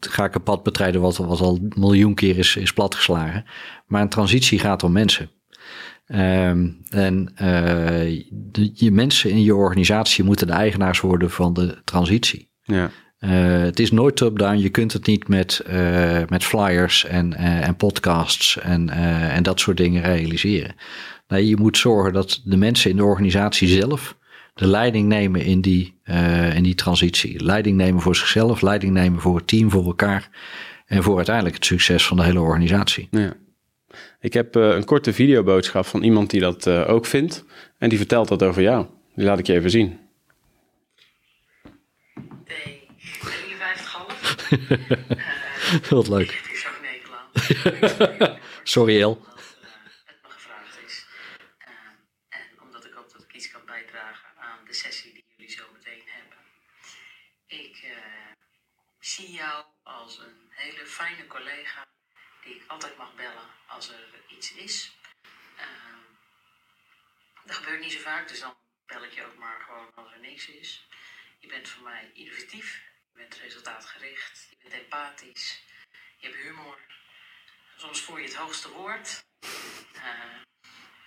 [0.00, 3.44] ga ik een pad betrijden wat, wat al een miljoen keer is, is platgeslagen.
[3.86, 5.30] Maar een transitie gaat om mensen.
[6.06, 7.32] Um, en
[8.30, 12.50] de, je mensen in je organisatie moeten de eigenaars worden van de transitie.
[12.62, 12.90] Ja.
[13.18, 13.30] Uh,
[13.62, 14.58] het is nooit top-down.
[14.58, 18.88] Je kunt het niet met, uh, met flyers en, en podcasts en,
[19.30, 20.74] en dat soort dingen realiseren.
[21.28, 24.16] Nee, je moet zorgen dat de mensen in de organisatie zelf
[24.54, 25.94] de leiding nemen in die,
[26.54, 27.44] in die transitie.
[27.44, 30.28] Leiding nemen voor zichzelf, leiding nemen voor het team, voor elkaar
[30.86, 33.08] en voor uiteindelijk het succes van de hele organisatie.
[33.10, 33.36] Ja.
[34.20, 37.44] Ik heb een korte videoboodschap van iemand die dat ook vindt
[37.78, 38.86] en die vertelt dat over jou.
[39.14, 39.98] Die laat ik je even zien.
[45.90, 46.32] Wat leuk.
[48.74, 49.22] Sorry, El.
[49.34, 51.06] Het me gevraagd is.
[52.28, 55.64] En omdat ik hoop dat ik iets kan bijdragen aan de sessie die jullie zo
[55.72, 56.38] meteen hebben.
[57.46, 57.90] Ik uh,
[58.98, 61.86] zie jou als een hele fijne collega
[62.44, 64.96] die ik altijd mag bellen als er iets is.
[65.56, 65.64] Uh,
[67.44, 68.56] dat gebeurt niet zo vaak, dus dan
[68.86, 70.86] bel ik je ook maar gewoon als er niks is.
[71.38, 75.62] Je bent voor mij innovatief je bent resultaatgericht, je bent empathisch,
[76.16, 76.78] je hebt humor.
[77.76, 79.24] Soms voer je het hoogste woord.
[79.94, 80.40] Uh,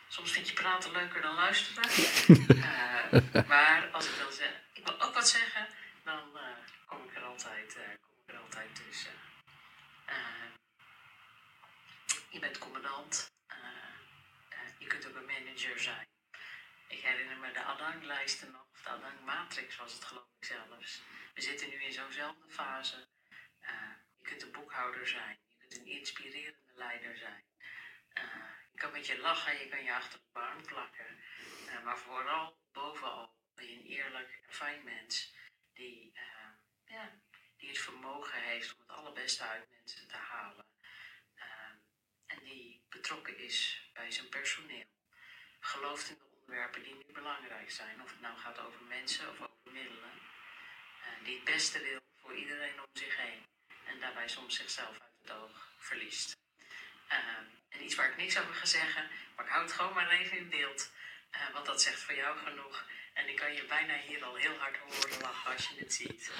[0.07, 1.89] soms vind je praten leuker dan luisteren.
[2.57, 5.67] Uh, maar als ik dan zeg, ik wil ook wat zeggen,
[6.03, 6.41] dan uh,
[6.85, 9.11] kom ik er altijd, kom ik er altijd tussen.
[12.37, 13.31] Je bent commandant.
[14.77, 16.07] je kunt ook een manager zijn.
[16.87, 21.01] Ik herinner me de Adang-lijsten nog, of de Adang-matrix was het geloof ik zelfs.
[21.33, 23.07] We zitten nu in zo'nzelfde fase.
[23.61, 27.43] Uh, je kunt een boekhouder zijn, je kunt een inspirerende leider zijn.
[28.71, 31.23] Je kan met je lachen, je kan je achter de baan plakken.
[31.83, 35.35] Maar vooral, bovenal, ben je een eerlijk en fijn mens
[35.73, 36.11] die,
[36.85, 37.19] ja,
[37.57, 40.66] die het vermogen heeft om het allerbeste uit mensen te halen.
[42.97, 44.89] Betrokken is bij zijn personeel.
[45.59, 49.41] Gelooft in de onderwerpen die nu belangrijk zijn, of het nou gaat over mensen of
[49.41, 50.17] over middelen
[51.27, 53.45] die het beste wil voor iedereen om zich heen.
[53.85, 56.37] En daarbij soms zichzelf uit het oog verliest.
[57.11, 57.17] Uh,
[57.69, 60.37] en iets waar ik niks over ga zeggen, maar ik hou het gewoon maar even
[60.37, 60.91] in beeld.
[61.31, 62.85] Uh, want dat zegt voor jou genoeg.
[63.13, 66.31] En ik kan je bijna hier al heel hard horen lachen als je het ziet.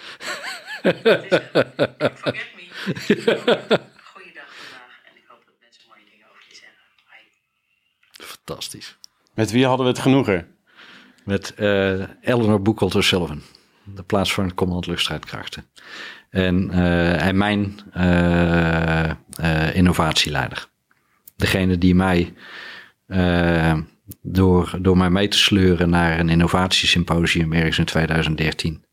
[2.19, 2.65] forget me.
[4.13, 4.99] Goeiedag vandaag.
[5.03, 6.83] En ik hoop dat mensen mooie dingen over je zeggen.
[7.09, 8.36] Bye.
[8.47, 8.97] Fantastisch.
[9.33, 10.47] Met wie hadden we het genoegen?
[11.23, 11.91] Met uh,
[12.21, 13.41] Eleanor Boekholter Sullivan
[13.95, 15.65] de plaats van commandant luchtstrijdkrachten.
[16.29, 19.03] En, uh, en mijn uh,
[19.41, 20.67] uh, innovatieleider.
[21.35, 22.33] Degene die mij
[24.21, 28.85] door, door mij mee te sleuren naar een innovatiesymposium ergens in 2013.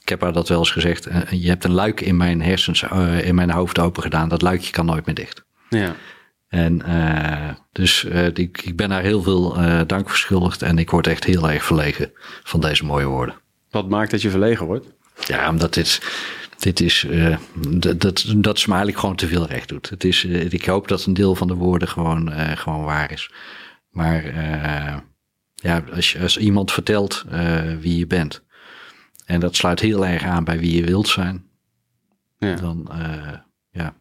[0.00, 1.08] ik heb haar dat wel eens gezegd.
[1.30, 2.82] je hebt een luik in mijn hersens,
[3.22, 4.28] in mijn hoofd open gedaan.
[4.28, 5.44] Dat luikje kan nooit meer dicht.
[5.68, 5.96] Ja.
[6.48, 10.90] En uh, dus uh, ik, ik ben daar heel veel uh, dank verschuldigd en ik
[10.90, 13.34] word echt heel erg verlegen van deze mooie woorden.
[13.70, 14.86] Wat maakt dat je verlegen wordt?
[15.26, 16.02] Ja, omdat dit,
[16.58, 17.06] dit is,
[17.68, 19.90] dat, dat, dat ze me eigenlijk gewoon te veel recht doet.
[19.90, 23.30] Het is, ik hoop dat een deel van de woorden gewoon, gewoon waar is.
[23.90, 24.34] Maar
[25.54, 27.24] ja, als, je, als iemand vertelt
[27.80, 28.44] wie je bent
[29.24, 31.46] en dat sluit heel erg aan bij wie je wilt zijn,
[32.38, 32.54] ja.
[32.54, 32.88] dan,
[33.70, 33.96] ja,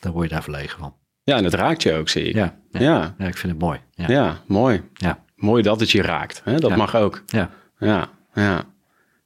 [0.00, 0.94] dan word je daar verlegen van.
[1.24, 2.34] Ja, en het raakt je ook, zie ik.
[2.34, 3.14] Ja, ja.
[3.18, 3.26] ja.
[3.26, 3.80] ik vind het mooi.
[3.94, 4.82] Ja, ja mooi.
[4.94, 5.24] Ja.
[5.36, 6.40] Mooi dat het je raakt.
[6.44, 6.58] Hè?
[6.58, 7.22] Dat mag ook.
[7.26, 7.50] Ja.
[7.78, 8.64] ja, ja.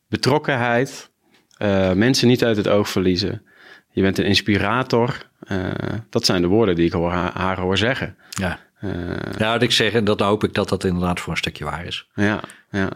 [0.09, 1.11] Betrokkenheid,
[1.59, 3.43] uh, mensen niet uit het oog verliezen.
[3.91, 5.27] Je bent een inspirator.
[5.53, 5.65] Uh,
[6.11, 8.17] dat zijn de woorden die ik hoor, haar hoor zeggen.
[8.31, 8.59] Ja.
[9.39, 11.85] ja, wat ik zeg, en dat hoop ik dat dat inderdaad voor een stukje waar
[11.85, 12.09] is.
[12.15, 12.41] Ja,
[12.71, 12.91] ja.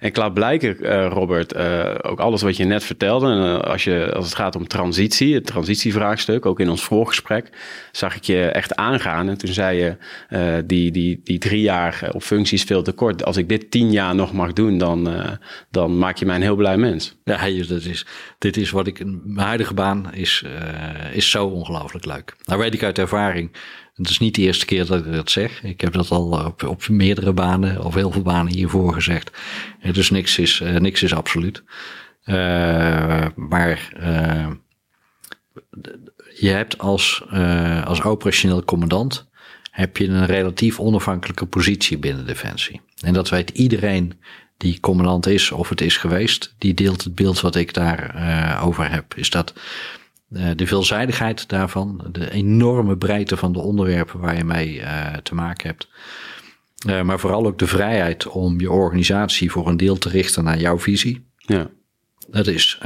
[0.00, 4.24] En klaarblijkelijk, uh, Robert, uh, ook alles wat je net vertelde, uh, als, je, als
[4.24, 7.50] het gaat om transitie, het transitievraagstuk, ook in ons voorgesprek,
[7.92, 9.28] zag ik je echt aangaan.
[9.28, 9.96] En toen zei je,
[10.66, 13.24] die, die, die drie jaar op functies veel te kort.
[13.24, 15.08] Als ik dit tien jaar nog mag doen, dan,
[15.70, 17.16] dan maak je mij een heel blij mens.
[17.24, 18.06] Ja, dat is,
[18.38, 20.44] dit is wat ik, mijn huidige baan is,
[21.12, 22.36] is zo ongelooflijk leuk.
[22.44, 23.50] Nou weet ik uit ervaring
[23.96, 25.62] het is niet de eerste keer dat ik dat zeg.
[25.62, 29.30] Ik heb dat al op, op meerdere banen, of heel veel banen hiervoor gezegd.
[29.94, 31.62] Dus niks is, uh, niks is absoluut.
[32.24, 32.34] Uh,
[33.34, 33.88] maar
[36.38, 37.24] je hebt als,
[37.84, 39.28] als operationeel commandant
[39.70, 42.80] heb je een relatief onafhankelijke positie binnen Defensie.
[43.00, 44.20] En dat weet iedereen
[44.56, 46.54] die commandant is of het is geweest.
[46.58, 49.14] Die deelt het beeld wat ik daar over heb.
[49.14, 49.52] Is dat
[50.32, 54.82] eh, de veelzijdigheid daarvan, de enorme breedte van de onderwerpen waar je mee
[55.22, 55.88] te maken hebt.
[56.86, 60.58] Uh, maar vooral ook de vrijheid om je organisatie voor een deel te richten naar
[60.58, 61.26] jouw visie.
[61.36, 61.70] Ja.
[62.28, 62.78] Dat is,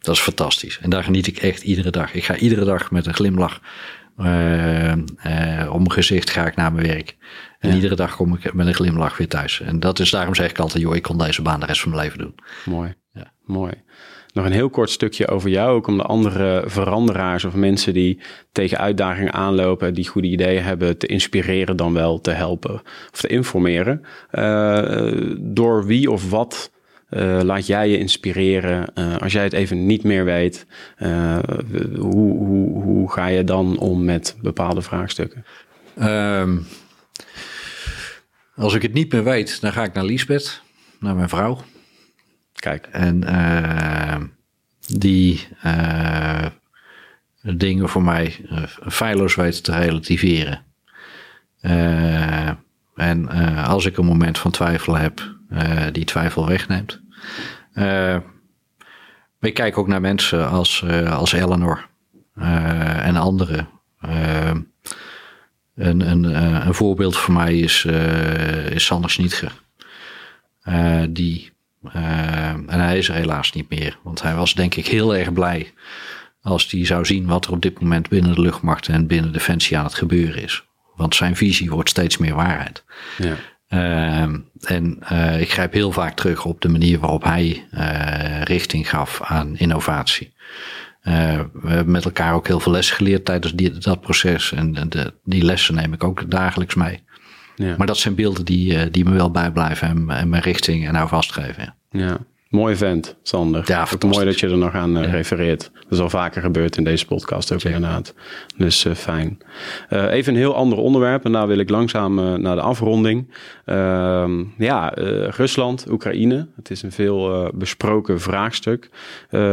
[0.00, 0.78] dat is fantastisch.
[0.78, 2.14] En daar geniet ik echt iedere dag.
[2.14, 3.60] Ik ga iedere dag met een glimlach
[4.16, 7.16] om mijn gezicht ga ik naar mijn werk.
[7.58, 9.60] En iedere dag kom ik met een glimlach weer thuis.
[9.60, 11.90] En dat is daarom zeg ik altijd, joh, ik kon deze baan de rest van
[11.90, 12.34] mijn leven doen.
[12.64, 12.94] Mooi.
[13.12, 13.32] Ja.
[13.44, 13.72] Mooi.
[14.36, 18.18] Nog een heel kort stukje over jou, ook om de andere veranderaars of mensen die
[18.52, 22.82] tegen uitdagingen aanlopen, die goede ideeën hebben, te inspireren dan wel te helpen
[23.12, 24.02] of te informeren.
[24.32, 26.72] Uh, door wie of wat
[27.10, 28.92] uh, laat jij je inspireren?
[28.94, 30.66] Uh, als jij het even niet meer weet,
[31.96, 35.44] hoe, hoe, hoe ga je dan om met bepaalde vraagstukken?
[36.02, 36.66] Um,
[38.54, 40.62] als ik het niet meer weet, dan ga ik naar Liesbeth,
[41.00, 41.58] naar mijn vrouw.
[42.56, 42.86] Kijk.
[42.86, 44.16] En uh,
[44.86, 46.46] die uh,
[47.42, 50.64] dingen voor mij uh, feilloos weten te relativeren.
[52.94, 53.28] en
[53.66, 55.34] als ik een moment van twijfel heb,
[55.92, 57.00] die twijfel wegneemt.
[59.40, 61.88] ik kijk ook naar mensen als, als Eleanor
[62.34, 63.68] en anderen.
[65.74, 66.24] een, een,
[66.66, 67.84] een voorbeeld voor mij is,
[68.70, 69.52] is Sander Schnietger.
[71.10, 71.55] die uh,
[71.92, 73.98] en hij is er helaas niet meer.
[74.02, 75.72] Want hij was denk ik heel erg blij
[76.46, 79.78] als hij zou zien wat er op dit moment binnen de luchtmacht en binnen Defensie
[79.78, 80.64] aan het gebeuren is.
[80.96, 82.84] Want zijn visie wordt steeds meer waarheid.
[83.18, 83.34] Ja.
[83.68, 88.88] Uh, en uh, ik grijp heel vaak terug op de manier waarop hij uh, richting
[88.88, 90.34] gaf aan innovatie.
[91.02, 94.52] we hebben met elkaar ook heel veel lessen geleerd tijdens die, dat proces.
[94.52, 97.02] En de, die lessen neem ik ook dagelijks mee.
[97.56, 97.74] Ja.
[97.78, 100.92] Maar dat zijn beelden die, eh, die me wel bijblijven en, en mijn richting en
[100.92, 101.74] nou vastgeven.
[101.90, 102.18] Ja.
[102.48, 103.62] Mooi vent, Sander.
[103.66, 105.70] Ja, ook mooi dat je er nog aan uh, refereert.
[105.74, 108.14] Dat is al vaker gebeurd in deze podcast ook inderdaad.
[108.56, 109.38] Dus uh, fijn.
[109.90, 111.24] Uh, even een heel ander onderwerp.
[111.24, 113.34] En daar wil ik langzaam naar de afronding.
[113.64, 114.92] Ehm, ja,
[115.36, 116.48] Rusland, Oekraïne.
[116.56, 118.90] Het is een veel besproken vraagstuk.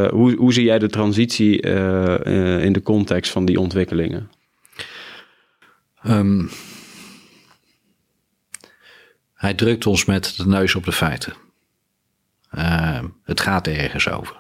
[0.10, 1.62] hoe, hoe zie jij de transitie
[2.62, 4.30] in de context van die ontwikkelingen?
[6.08, 6.50] Um,
[9.44, 11.34] hij drukt ons met de neus op de feiten.
[12.52, 14.36] Uh, het gaat ergens over.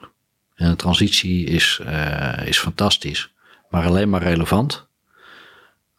[0.55, 3.33] En de transitie is, uh, is fantastisch,
[3.69, 4.87] maar alleen maar relevant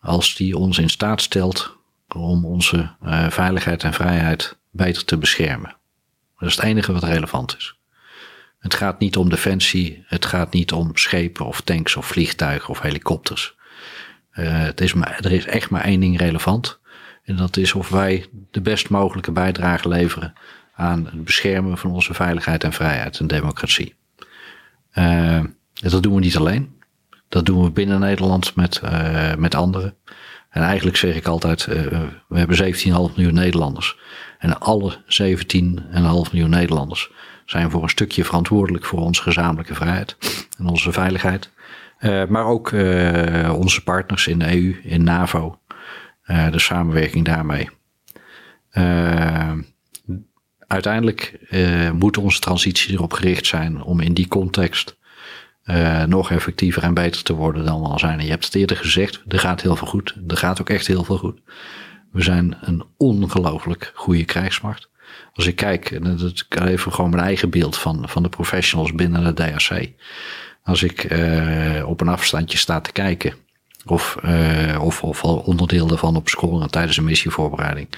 [0.00, 1.76] als die ons in staat stelt
[2.08, 5.76] om onze uh, veiligheid en vrijheid beter te beschermen.
[6.38, 7.74] Dat is het enige wat relevant is.
[8.58, 12.80] Het gaat niet om defensie, het gaat niet om schepen of tanks of vliegtuigen of
[12.80, 13.54] helikopters.
[14.30, 16.82] het is maar, er is echt maar één ding relevant.
[17.24, 20.32] En dat is of wij de best mogelijke bijdrage leveren
[20.74, 23.94] aan het beschermen van onze veiligheid en vrijheid en democratie.
[24.94, 26.72] Uh, dat doen we niet alleen.
[27.28, 29.94] Dat doen we binnen Nederland met, uh, met anderen.
[30.50, 31.74] En eigenlijk zeg ik altijd, uh,
[32.28, 33.98] we hebben 17,5 miljoen Nederlanders.
[34.38, 37.10] En alle 17,5 miljoen Nederlanders
[37.46, 40.16] zijn voor een stukje verantwoordelijk voor onze gezamenlijke vrijheid
[40.58, 41.50] en onze veiligheid.
[42.28, 42.72] maar ook
[43.50, 45.58] onze partners in de EU, in NAVO,
[46.26, 47.68] de samenwerking daarmee.
[48.72, 49.52] Uh,
[50.66, 54.96] uiteindelijk uh, moet onze transitie erop gericht zijn om in die context
[56.06, 58.18] nog effectiever en beter te worden dan we al zijn.
[58.18, 60.14] En je hebt het eerder gezegd, er gaat heel veel goed.
[60.28, 61.40] Er gaat ook echt heel veel goed.
[62.12, 64.90] We zijn een ongelooflijk goede krijgsmacht.
[65.32, 69.24] Als ik kijk, en dat even gewoon mijn eigen beeld van, van de professionals binnen
[69.24, 69.90] de DRC.
[70.62, 71.02] Als ik
[71.84, 73.34] op een afstandje sta te kijken
[73.86, 77.88] of, uh, of, of onderdeel daarvan op scoren tijdens een missievoorbereiding.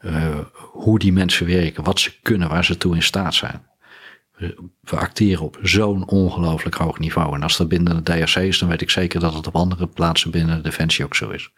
[0.00, 3.66] Uh, hoe die mensen werken, wat ze kunnen, waar ze toe in staat zijn.
[4.80, 7.34] We acteren op zo'n ongelooflijk hoog niveau.
[7.34, 9.86] En als dat binnen de DRC is, dan weet ik zeker dat het op andere
[9.86, 11.50] plaatsen binnen de Defensie ook zo is.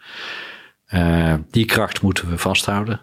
[0.95, 3.01] Uh, die kracht moeten we vasthouden.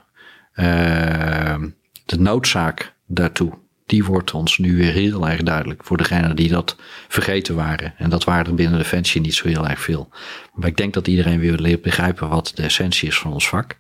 [2.06, 3.54] De noodzaak daartoe,
[3.88, 6.76] die wordt ons nu weer heel erg duidelijk voor degenen die dat
[7.08, 7.94] vergeten waren.
[7.98, 10.10] En dat waren er binnen Defensie niet zo heel erg veel.
[10.54, 13.78] Maar ik denk dat iedereen weer leert begrijpen wat de essentie is van ons vak.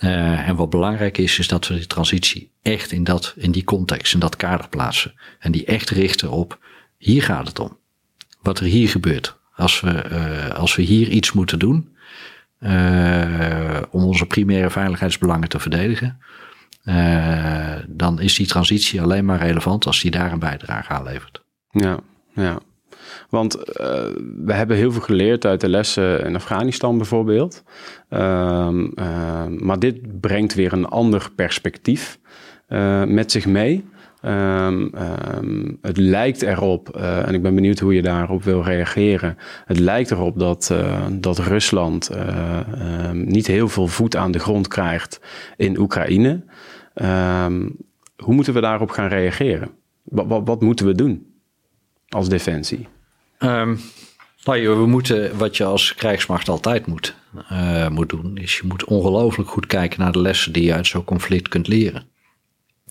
[0.00, 3.64] Uh, en wat belangrijk is, is dat we die transitie echt in, dat, in die
[3.64, 5.14] context, in dat kader plaatsen.
[5.38, 6.58] En die echt richten op,
[6.96, 7.78] hier gaat het om.
[8.42, 9.36] Wat er hier gebeurt.
[9.54, 11.96] Als we, uh, als we hier iets moeten doen,
[12.60, 16.20] uh, om onze primaire veiligheidsbelangen te verdedigen,
[16.88, 21.44] uh, dan is die transitie alleen maar relevant als die daar een bijdrage aan levert.
[21.70, 21.98] Ja,
[22.32, 22.58] ja.
[23.30, 23.64] Want uh,
[24.44, 27.62] we hebben heel veel geleerd uit de lessen in Afghanistan bijvoorbeeld.
[28.10, 28.18] Uh,
[28.94, 32.18] uh, maar dit brengt weer een ander perspectief
[33.06, 33.84] met zich mee.
[34.22, 34.92] Um,
[35.34, 39.36] um, het lijkt erop, en ik ben benieuwd hoe je daarop wil reageren.
[39.64, 40.74] Het lijkt erop dat,
[41.12, 42.10] dat Rusland
[43.12, 45.20] niet heel veel voet aan de grond krijgt
[45.56, 46.44] in Oekraïne.
[48.16, 49.70] Hoe moeten we daarop gaan reageren?
[50.02, 51.26] Wat, wat, wat moeten we doen
[52.08, 52.88] als defensie?
[53.38, 53.80] Um,
[54.44, 57.14] nou, we moeten, wat je als krijgsmacht altijd moet,
[57.90, 61.04] moet doen, is je moet ongelooflijk goed kijken naar de lessen die je uit zo'n
[61.04, 62.06] conflict kunt leren.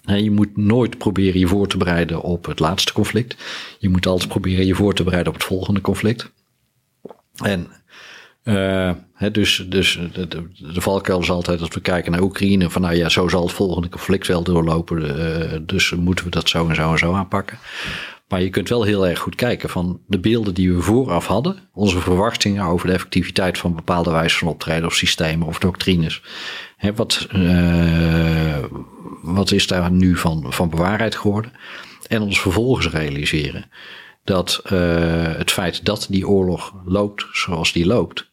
[0.02, 3.36] Je moet nooit proberen je voor te bereiden op het laatste conflict.
[3.80, 6.32] Je moet altijd proberen je voor te bereiden op het volgende conflict.
[7.44, 7.68] En
[8.48, 8.92] uh,
[9.32, 13.10] dus, dus de, de, valkuil is altijd als we kijken naar Oekraïne, van nou ja,
[13.10, 16.92] zo zal het volgende conflict wel doorlopen, uh, dus moeten we dat zo en zo
[16.92, 17.58] en zo aanpakken.
[18.28, 21.58] Maar je kunt wel heel erg goed kijken van de beelden die we vooraf hadden,
[21.74, 26.22] onze verwachtingen over de effectiviteit van bepaalde wijzen van optreden of systemen of doctrines.
[26.78, 28.58] Hè, wat, uh,
[29.22, 31.52] wat is daar nu van, van bewaarheid geworden?
[32.08, 33.70] En ons vervolgens realiseren
[34.24, 34.72] dat uh,
[35.38, 38.27] het feit dat die oorlog loopt zoals die loopt,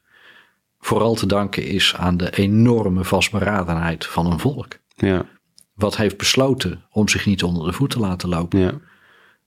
[0.85, 4.79] vooral te danken is aan de enorme vastberadenheid van een volk.
[4.97, 5.27] Ja.
[5.75, 8.61] Wat heeft besloten om zich niet onder de voet te laten lopen.
[8.61, 8.73] Ja.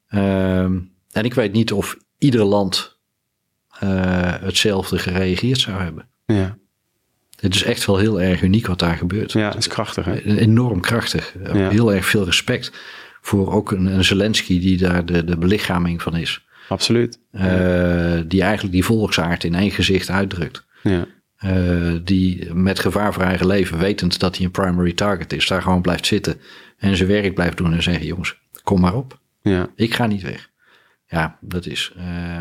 [0.10, 0.60] Uh,
[1.12, 2.98] en ik weet niet of ieder land
[3.84, 3.90] uh,
[4.40, 6.08] hetzelfde gereageerd zou hebben.
[6.26, 6.58] Ja.
[7.40, 9.32] Het is echt wel heel erg uniek wat daar gebeurt.
[9.32, 10.06] Ja, het is krachtig.
[10.06, 10.22] Hè?
[10.22, 11.36] Enorm krachtig.
[11.54, 11.70] Ja.
[11.70, 12.72] Heel erg veel respect
[13.22, 16.46] voor ook een, een Zelensky die daar de, de belichaming van is.
[16.70, 17.20] Absoluut.
[17.32, 17.42] Uh,
[18.28, 20.66] die eigenlijk die volksaard in één gezicht uitdrukt.
[20.84, 21.06] Ja.
[21.46, 25.62] Uh, die met gevaar voor eigen leven, wetend dat hij een primary target is, daar
[25.62, 26.40] gewoon blijft zitten
[26.78, 29.20] en zijn werk blijft doen en zeggen: jongens, kom maar op.
[29.42, 29.70] Ja.
[29.76, 30.50] Ik ga niet weg.
[31.08, 31.94] Ja, dat is.
[31.98, 32.40] Uh,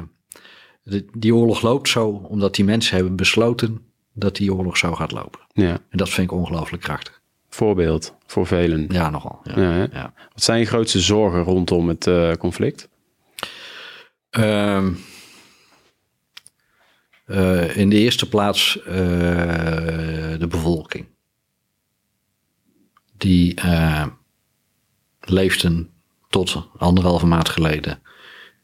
[0.83, 3.81] de, die oorlog loopt zo omdat die mensen hebben besloten
[4.13, 5.41] dat die oorlog zo gaat lopen.
[5.53, 5.79] Ja.
[5.89, 7.21] En dat vind ik ongelooflijk krachtig.
[7.49, 8.87] Voorbeeld voor velen.
[8.89, 9.41] Ja, nogal.
[9.45, 9.61] Ja.
[9.61, 10.13] Ja, ja.
[10.33, 12.89] Wat zijn je grootste zorgen rondom het uh, conflict?
[14.31, 14.99] Um,
[17.27, 18.85] uh, in de eerste plaats uh,
[20.39, 21.07] de bevolking.
[23.16, 23.61] Die
[25.20, 25.91] leefden
[26.29, 28.03] tot anderhalve maand geleden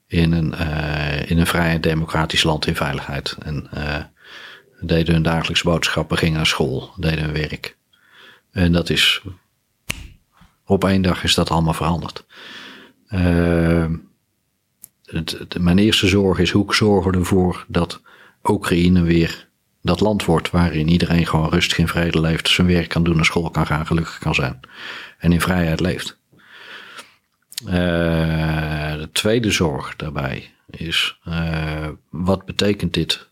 [0.07, 0.53] in een,
[1.29, 3.37] in een vrij democratisch land in veiligheid.
[3.43, 3.69] En
[4.81, 7.77] deden hun dagelijkse boodschappen, gingen naar school, deden hun werk.
[8.51, 9.23] En dat is,
[10.65, 12.25] op één dag is dat allemaal veranderd.
[13.09, 13.87] Uh,
[15.59, 18.01] mijn eerste zorg is hoe zorgen we ervoor dat
[18.45, 19.49] Oekraïne weer
[19.83, 23.25] dat land wordt waarin iedereen gewoon rustig in vrede leeft, zijn werk kan doen, naar
[23.25, 24.61] school kan gaan, gelukkig kan zijn
[25.19, 26.21] en in vrijheid leeft.
[27.67, 27.73] Uh,
[28.95, 33.29] de tweede zorg daarbij is, uh, wat betekent dit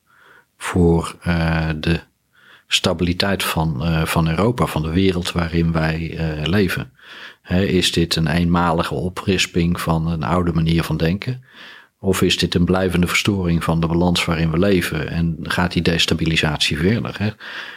[0.57, 2.01] voor uh, de
[2.67, 6.93] stabiliteit van, van Europa, van de wereld waarin wij leven.
[7.49, 11.45] Is dit een eenmalige oprisping van een oude manier van denken?
[12.03, 15.09] Of is dit een blijvende verstoring van de balans waarin we leven?
[15.09, 17.15] En gaat die destabilisatie verder?
[17.19, 17.31] Hè?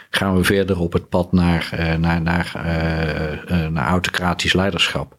[0.09, 5.17] Gaan we verder op het pad naar, uh, naar, naar, uh, naar autocratisch leiderschap?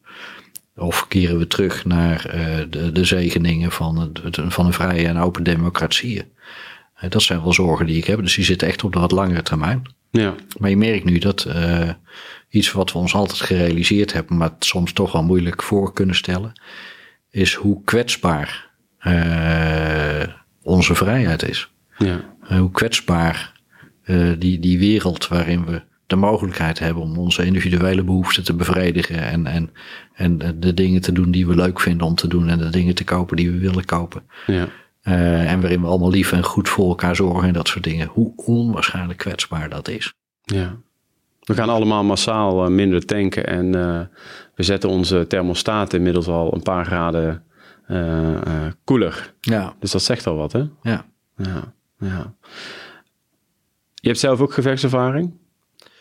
[0.76, 2.22] Of keren we terug naar
[2.70, 6.24] de, de zegeningen van, het, van een vrije en open democratieën?
[7.08, 8.20] Dat zijn wel zorgen die ik heb.
[8.20, 9.82] Dus die zitten echt op de wat langere termijn.
[10.10, 10.34] Ja.
[10.58, 11.90] Maar je merkt nu dat uh,
[12.48, 16.52] iets wat we ons altijd gerealiseerd hebben, maar soms toch wel moeilijk voor kunnen stellen,
[17.30, 18.72] is hoe kwetsbaar
[20.62, 21.72] onze vrijheid is.
[21.98, 22.20] Ja.
[22.50, 23.52] Uh, hoe kwetsbaar
[24.38, 29.46] die, die wereld waarin we de mogelijkheid hebben om onze individuele behoeften te bevredigen en,
[29.46, 29.70] en,
[30.14, 32.94] en de dingen te doen die we leuk vinden om te doen en de dingen
[32.94, 34.22] te kopen die we willen kopen.
[34.46, 34.68] Ja.
[35.04, 38.06] Uh, en waarin we allemaal lief en goed voor elkaar zorgen en dat soort dingen.
[38.06, 40.14] Hoe onwaarschijnlijk kwetsbaar dat is.
[40.42, 40.76] Ja.
[41.40, 44.00] We gaan allemaal massaal minder tanken en uh,
[44.54, 47.42] we zetten onze thermostaat inmiddels al een paar graden
[48.84, 49.34] koeler.
[49.40, 49.74] Ja.
[49.80, 50.62] Dus dat zegt al wat, hè?
[50.82, 51.04] Ja.
[51.36, 51.72] Ja.
[51.98, 52.34] ja.
[53.94, 55.32] Je hebt zelf ook gevechtservaring?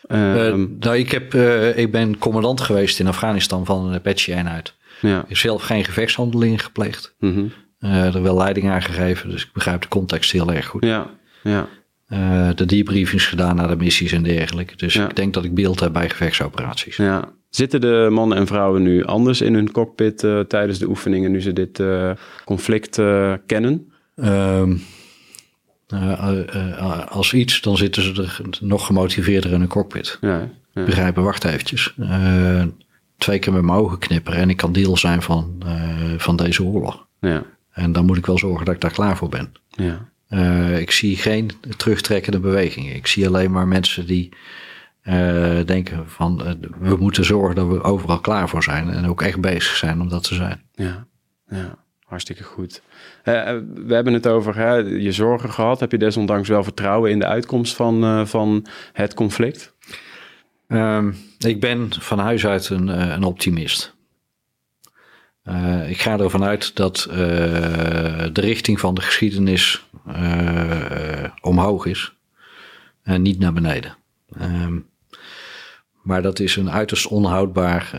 [0.08, 4.74] Uh, Ehm, nou, ik, heb, uh, ik ben commandant geweest in Afghanistan van een Apache-eenheid.
[5.02, 5.22] ja.
[5.22, 7.16] Ik heb zelf geen gevechtshandelingen gepleegd.
[7.20, 7.46] Mhm.
[7.80, 10.84] Uh, er wel leiding aan gegeven, dus ik begrijp de context heel erg goed.
[10.84, 11.10] ja,
[11.44, 11.68] ja,
[12.54, 14.76] de debriefings gedaan naar de missies en dergelijke.
[14.76, 15.10] Dus Ja.
[15.10, 16.96] ik denk dat ik beeld heb bij gevechtsoperaties.
[16.98, 17.32] ja.
[17.56, 21.42] Zitten de mannen en vrouwen nu anders in hun cockpit eh, tijdens de oefeningen, nu
[21.42, 22.12] ze dit eh,
[22.46, 23.92] conflict eh, kennen?
[24.16, 24.76] Ehm,
[25.94, 30.18] uh, als iets, dan zitten ze er nog gemotiveerder in een cockpit.
[30.22, 30.84] Ja, ja.
[30.84, 31.94] Begrijpen, wacht eventjes.
[33.18, 35.64] Twee keer met mijn ogen knipperen en ik kan deel zijn van,
[36.18, 37.06] van deze oorlog.
[37.20, 39.52] ja, En dan moet ik wel zorgen dat ik daar klaar voor ben.
[39.70, 40.12] ja.
[40.78, 42.96] Ik zie geen terugtrekkende bewegingen.
[42.96, 44.30] Ik zie alleen maar mensen die
[45.66, 49.42] denken van uh, we moeten zorgen dat we overal klaar voor zijn en ook echt
[49.42, 50.64] bezig zijn om dat te zijn.
[50.74, 51.08] Ja,
[51.48, 51.78] ja.
[52.06, 52.82] hartstikke goed.
[53.24, 55.80] we hebben het over hè, je zorgen gehad.
[55.80, 59.74] Heb je desondanks wel vertrouwen in de uitkomst van, van het conflict?
[60.68, 63.96] Um, ik ben van huis uit een, een optimist.
[65.46, 69.88] Uh, ik ga ervan uit dat de richting van de geschiedenis
[71.42, 72.16] omhoog is
[73.04, 73.96] en niet naar beneden.
[74.42, 74.92] Um,
[76.04, 77.92] maar dat is een uiterst onhoudbaar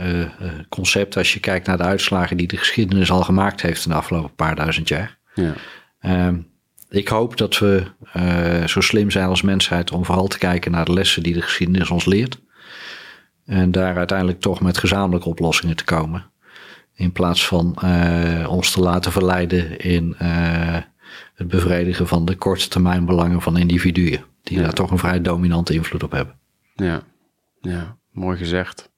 [0.69, 3.97] concept als je kijkt naar de uitslagen die de geschiedenis al gemaakt heeft in de
[3.97, 5.19] afgelopen paar duizend jaar.
[5.35, 5.55] Ja.
[6.27, 6.47] Um,
[6.89, 7.85] ik hoop dat we
[8.67, 11.91] zo slim zijn als mensheid om vooral te kijken naar de lessen die de geschiedenis
[11.91, 12.41] ons leert.
[13.47, 16.31] En daar uiteindelijk toch met gezamenlijke oplossingen te komen.
[16.95, 20.15] In plaats van uh, ons te laten verleiden in
[21.35, 24.25] het bevredigen van de korte termijn belangen van individuen.
[24.43, 24.63] Die Ja.
[24.63, 26.35] daar toch een vrij dominante invloed op hebben.
[26.75, 27.03] Ja,
[27.65, 28.93] ja, mooi gezegd.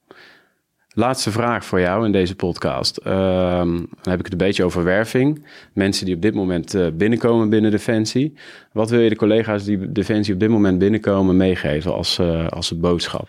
[0.88, 2.96] Laatste vraag voor jou in deze podcast.
[2.96, 5.46] Ehm, dan heb ik het een beetje over werving.
[5.72, 8.34] Mensen die op dit moment uh, binnenkomen binnen Defensie.
[8.72, 12.78] Wat wil je de collega's die Defensie op dit moment binnenkomen meegeven als, uh, als
[12.78, 13.28] boodschap?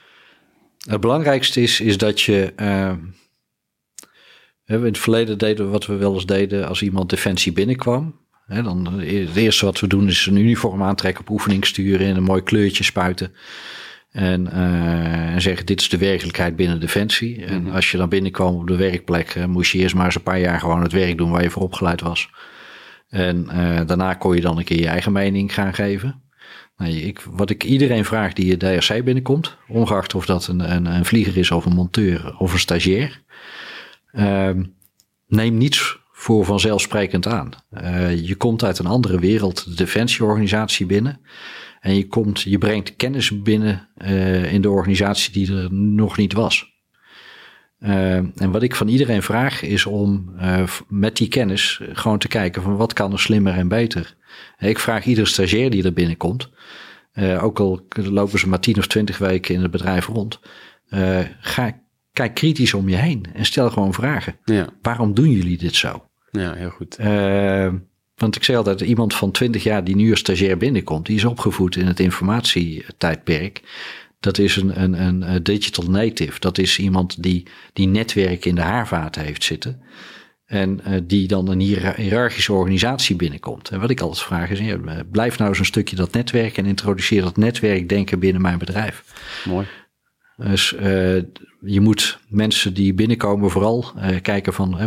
[0.88, 2.54] Het belangrijkste is, is dat je.
[2.60, 2.94] Uh,
[4.66, 8.16] in het verleden deden we wat we wel eens deden als iemand Defensie binnenkwam.
[8.46, 12.16] He, dan, het eerste wat we doen is een uniform aantrekken, op oefening sturen en
[12.16, 13.34] een mooi kleurtje spuiten.
[14.18, 17.46] En, uh, en zeggen: Dit is de werkelijkheid binnen Defensie.
[17.46, 17.76] En Mhm.
[17.76, 20.40] als je dan binnenkwam op de werkplek, uh, moest je eerst maar eens een paar
[20.40, 22.30] jaar gewoon het werk doen waar je voor opgeleid was.
[23.10, 26.22] En uh, daarna kon je dan een keer je eigen mening gaan geven.
[26.78, 30.86] Nou, ik, wat ik iedereen vraag die je DRC binnenkomt, ongeacht of dat een, een,
[30.86, 33.22] een vlieger is of een monteur of een stagiair,
[34.12, 34.50] uh,
[35.28, 37.50] neem niets voor vanzelfsprekend aan.
[38.24, 41.20] Je komt uit een andere wereld, de defensieorganisatie binnen.
[41.80, 46.34] En je, komt, je brengt kennis binnen uh, in de organisatie die er nog niet
[46.34, 46.76] was.
[47.80, 52.28] Uh, en wat ik van iedereen vraag is om uh, met die kennis gewoon te
[52.28, 54.16] kijken van wat kan er slimmer en beter.
[54.60, 56.50] Ik vraag iedere stagiair die er binnenkomt,
[57.14, 60.40] uh, ook al lopen ze maar tien of twintig weken in het bedrijf rond,
[61.40, 61.80] ga,
[62.14, 64.36] kijk kritisch om je heen en stel gewoon vragen.
[64.46, 64.70] Ja.
[64.82, 66.06] Waarom doen jullie dit zo?
[66.32, 66.98] Ja, heel goed.
[68.18, 71.24] Want ik zeg altijd, iemand van 20 jaar die nu als stagiair binnenkomt, die is
[71.24, 73.62] opgevoed in het informatietijdperk.
[74.20, 76.40] Dat is een, een, een digital native.
[76.40, 79.82] Dat is iemand die, die netwerk in de haarvaten heeft zitten.
[80.46, 83.70] En uh, die dan een hiërarchische organisatie binnenkomt.
[83.70, 84.78] En wat ik altijd vraag is, ja,
[85.12, 89.04] blijf nou eens een stukje dat netwerk en introduceer dat netwerkdenken binnen mijn bedrijf.
[89.46, 89.68] Mooi.
[90.38, 90.82] Dus uh,
[91.62, 94.80] je moet mensen die binnenkomen vooral uh, kijken van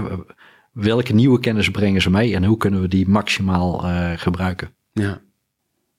[0.72, 4.74] welke nieuwe kennis brengen ze mee en hoe kunnen we die maximaal uh, gebruiken.
[4.92, 5.20] Ja,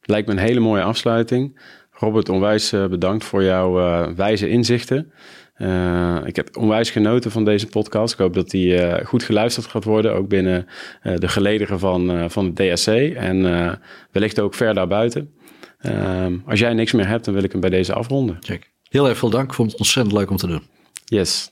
[0.01, 1.59] lijkt me een hele mooie afsluiting.
[1.91, 5.11] Robert, onwijs uh, bedankt voor jouw uh, wijze inzichten.
[6.25, 8.13] ik heb onwijs genoten van deze podcast.
[8.13, 10.67] Ik hoop dat die goed geluisterd gaat worden, ook binnen
[11.15, 13.41] de gelederen van, van het DSC en
[14.11, 15.33] wellicht ook ver daarbuiten.
[15.81, 18.37] Ehm, als jij niks meer hebt, dan wil ik hem bij deze afronden.
[18.39, 18.71] Check.
[18.89, 19.47] Heel erg veel dank.
[19.47, 20.61] Ik vond het ontzettend leuk om te doen.
[21.05, 21.51] Yes.